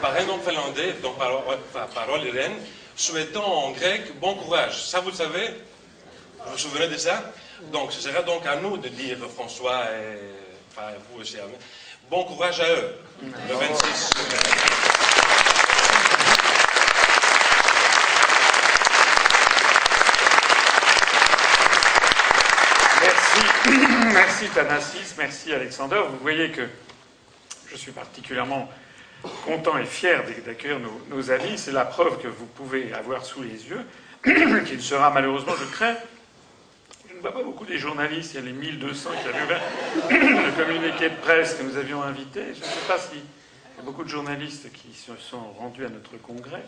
par 0.00 0.12
un 0.12 0.28
homme 0.28 0.40
finlandais, 0.46 0.92
donc 1.02 1.16
par, 1.18 1.30
enfin, 1.48 1.86
par 1.94 2.10
Olli 2.12 2.30
Rehn, 2.30 2.52
souhaitant 2.96 3.44
en 3.44 3.70
grec 3.70 4.18
bon 4.20 4.34
courage. 4.34 4.84
Ça, 4.84 5.00
vous 5.00 5.10
le 5.10 5.16
savez? 5.16 5.62
Vous 6.44 6.52
vous 6.52 6.58
souvenez 6.58 6.88
de 6.88 6.96
ça? 6.98 7.32
Donc, 7.72 7.92
ce 7.92 8.00
sera 8.00 8.22
donc 8.22 8.44
à 8.46 8.56
nous 8.56 8.76
de 8.76 8.88
dire, 8.88 9.16
François 9.34 9.84
et 9.84 10.18
enfin, 10.70 10.88
vous 11.10 11.20
aussi, 11.22 11.36
bon 12.10 12.24
courage 12.24 12.60
à 12.60 12.68
eux, 12.68 12.98
le 13.22 13.54
26 13.54 13.64
mai. 13.64 14.38
Merci, 24.12 24.48
Thanasis, 24.48 25.14
merci 25.16 25.52
Alexander. 25.52 26.00
Vous 26.10 26.18
voyez 26.18 26.50
que 26.50 26.62
je 27.70 27.76
suis 27.76 27.92
particulièrement 27.92 28.70
content 29.44 29.78
et 29.78 29.84
fier 29.84 30.22
d'accueillir 30.44 30.78
nos, 30.80 31.00
nos 31.10 31.30
amis. 31.30 31.56
C'est 31.56 31.72
la 31.72 31.84
preuve 31.84 32.20
que 32.20 32.28
vous 32.28 32.46
pouvez 32.46 32.92
avoir 32.92 33.24
sous 33.24 33.42
les 33.42 33.68
yeux, 33.68 33.80
qu'il 34.66 34.82
sera 34.82 35.10
malheureusement, 35.10 35.54
je 35.58 35.64
crains, 35.72 35.96
je 37.08 37.14
ne 37.14 37.20
vois 37.20 37.32
pas 37.32 37.42
beaucoup 37.42 37.64
des 37.64 37.78
journalistes, 37.78 38.34
il 38.34 38.40
y 38.40 38.42
a 38.42 38.46
les 38.46 38.52
1200 38.52 39.10
qui 39.22 39.28
avaient 39.28 39.44
ouvert 39.44 39.62
le 40.10 40.64
communiqué 40.64 41.08
de 41.08 41.16
presse 41.16 41.54
que 41.54 41.62
nous 41.62 41.76
avions 41.76 42.02
invité. 42.02 42.40
Je 42.54 42.60
ne 42.60 42.64
sais 42.64 42.86
pas 42.86 42.98
si 42.98 43.16
y 43.16 43.80
a 43.80 43.82
beaucoup 43.82 44.04
de 44.04 44.10
journalistes 44.10 44.70
qui 44.72 44.92
se 44.94 45.16
sont 45.16 45.52
rendus 45.58 45.84
à 45.84 45.88
notre 45.88 46.16
congrès. 46.22 46.64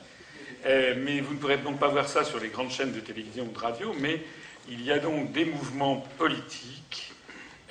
Euh, 0.65 0.95
mais 0.99 1.21
vous 1.21 1.35
ne 1.35 1.39
pourrez 1.39 1.59
donc 1.59 1.79
pas 1.79 1.89
voir 1.89 2.09
ça 2.09 2.25
sur 2.25 2.41
les 2.41 2.49
grandes 2.49 2.71
chaînes 2.71 2.93
de 2.93 3.01
télévision 3.01 3.45
ou 3.45 3.53
de 3.53 3.59
radio, 3.59 3.95
mais 4.01 4.23
il 4.69 4.85
y 4.85 4.93
a 4.93 4.99
donc 4.99 5.33
des 5.33 5.45
mouvements 5.45 6.05
politiques 6.19 7.13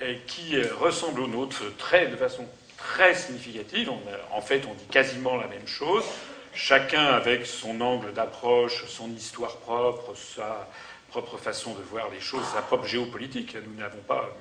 euh, 0.01 0.15
qui 0.27 0.55
euh, 0.55 0.67
ressemblent 0.79 1.21
aux 1.21 1.27
nôtres 1.27 1.63
de 1.63 2.15
façon 2.15 2.45
très 2.77 3.15
significative. 3.15 3.91
En 4.31 4.41
fait, 4.41 4.63
on 4.69 4.73
dit 4.73 4.85
quasiment 4.85 5.37
la 5.37 5.47
même 5.47 5.67
chose, 5.67 6.03
chacun 6.53 7.05
avec 7.05 7.45
son 7.45 7.81
angle 7.81 8.13
d'approche, 8.13 8.85
son 8.87 9.09
histoire 9.11 9.57
propre, 9.57 10.15
sa 10.15 10.69
propre 11.09 11.37
façon 11.37 11.73
de 11.73 11.81
voir 11.81 12.09
les 12.11 12.19
choses, 12.19 12.43
sa 12.53 12.61
propre 12.61 12.85
géopolitique. 12.85 13.55
Nous 13.65 13.79
n'avons 13.79 14.01
pas 14.01 14.35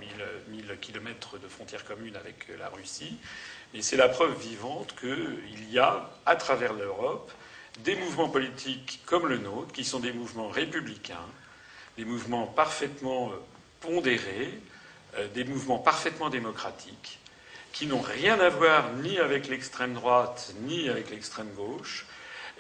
1000, 0.49 0.67
1000 0.67 0.79
kilomètres 0.81 1.39
de 1.39 1.49
frontières 1.49 1.85
communes 1.85 2.17
avec 2.17 2.49
la 2.59 2.69
Russie, 2.69 3.17
mais 3.73 3.83
c'est 3.83 3.97
la 3.97 4.09
preuve 4.09 4.37
vivante 4.41 4.95
qu'il 4.99 5.71
y 5.71 5.79
a, 5.79 6.11
à 6.27 6.37
travers 6.37 6.73
l'Europe, 6.73 7.31
des 7.85 7.97
mouvements 7.97 8.29
politiques 8.29 9.01
comme 9.07 9.27
le 9.29 9.39
nôtre, 9.39 9.73
qui 9.73 9.85
sont 9.85 10.01
des 10.01 10.13
mouvements 10.13 10.49
républicains, 10.49 11.27
des 11.97 12.05
mouvements 12.05 12.47
parfaitement 12.47 13.31
euh, 13.31 13.37
pondérés, 13.81 14.53
euh, 15.17 15.29
des 15.29 15.45
mouvements 15.45 15.79
parfaitement 15.79 16.31
démocratiques, 16.31 17.19
qui 17.73 17.87
n'ont 17.87 18.01
rien 18.01 18.39
à 18.41 18.49
voir 18.49 18.93
ni 19.03 19.19
avec 19.19 19.49
l'extrême 19.49 19.95
droite 19.95 20.55
ni 20.63 20.89
avec 20.89 21.11
l'extrême 21.11 21.53
gauche, 21.57 22.07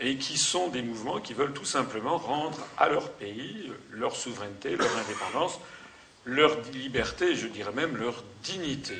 et 0.01 0.16
qui 0.16 0.39
sont 0.39 0.68
des 0.68 0.82
mouvements 0.82 1.20
qui 1.20 1.35
veulent 1.35 1.53
tout 1.53 1.64
simplement 1.64 2.18
rendre 2.18 2.59
à 2.78 2.89
leur 2.89 3.11
pays 3.12 3.66
euh, 3.68 3.74
leur 3.91 4.16
souveraineté, 4.16 4.76
leur 4.76 4.97
indépendance, 4.99 5.61
leur 6.24 6.61
liberté, 6.72 7.37
je 7.37 7.47
dirais 7.47 7.72
même 7.72 7.97
leur 7.97 8.24
dignité. 8.43 8.97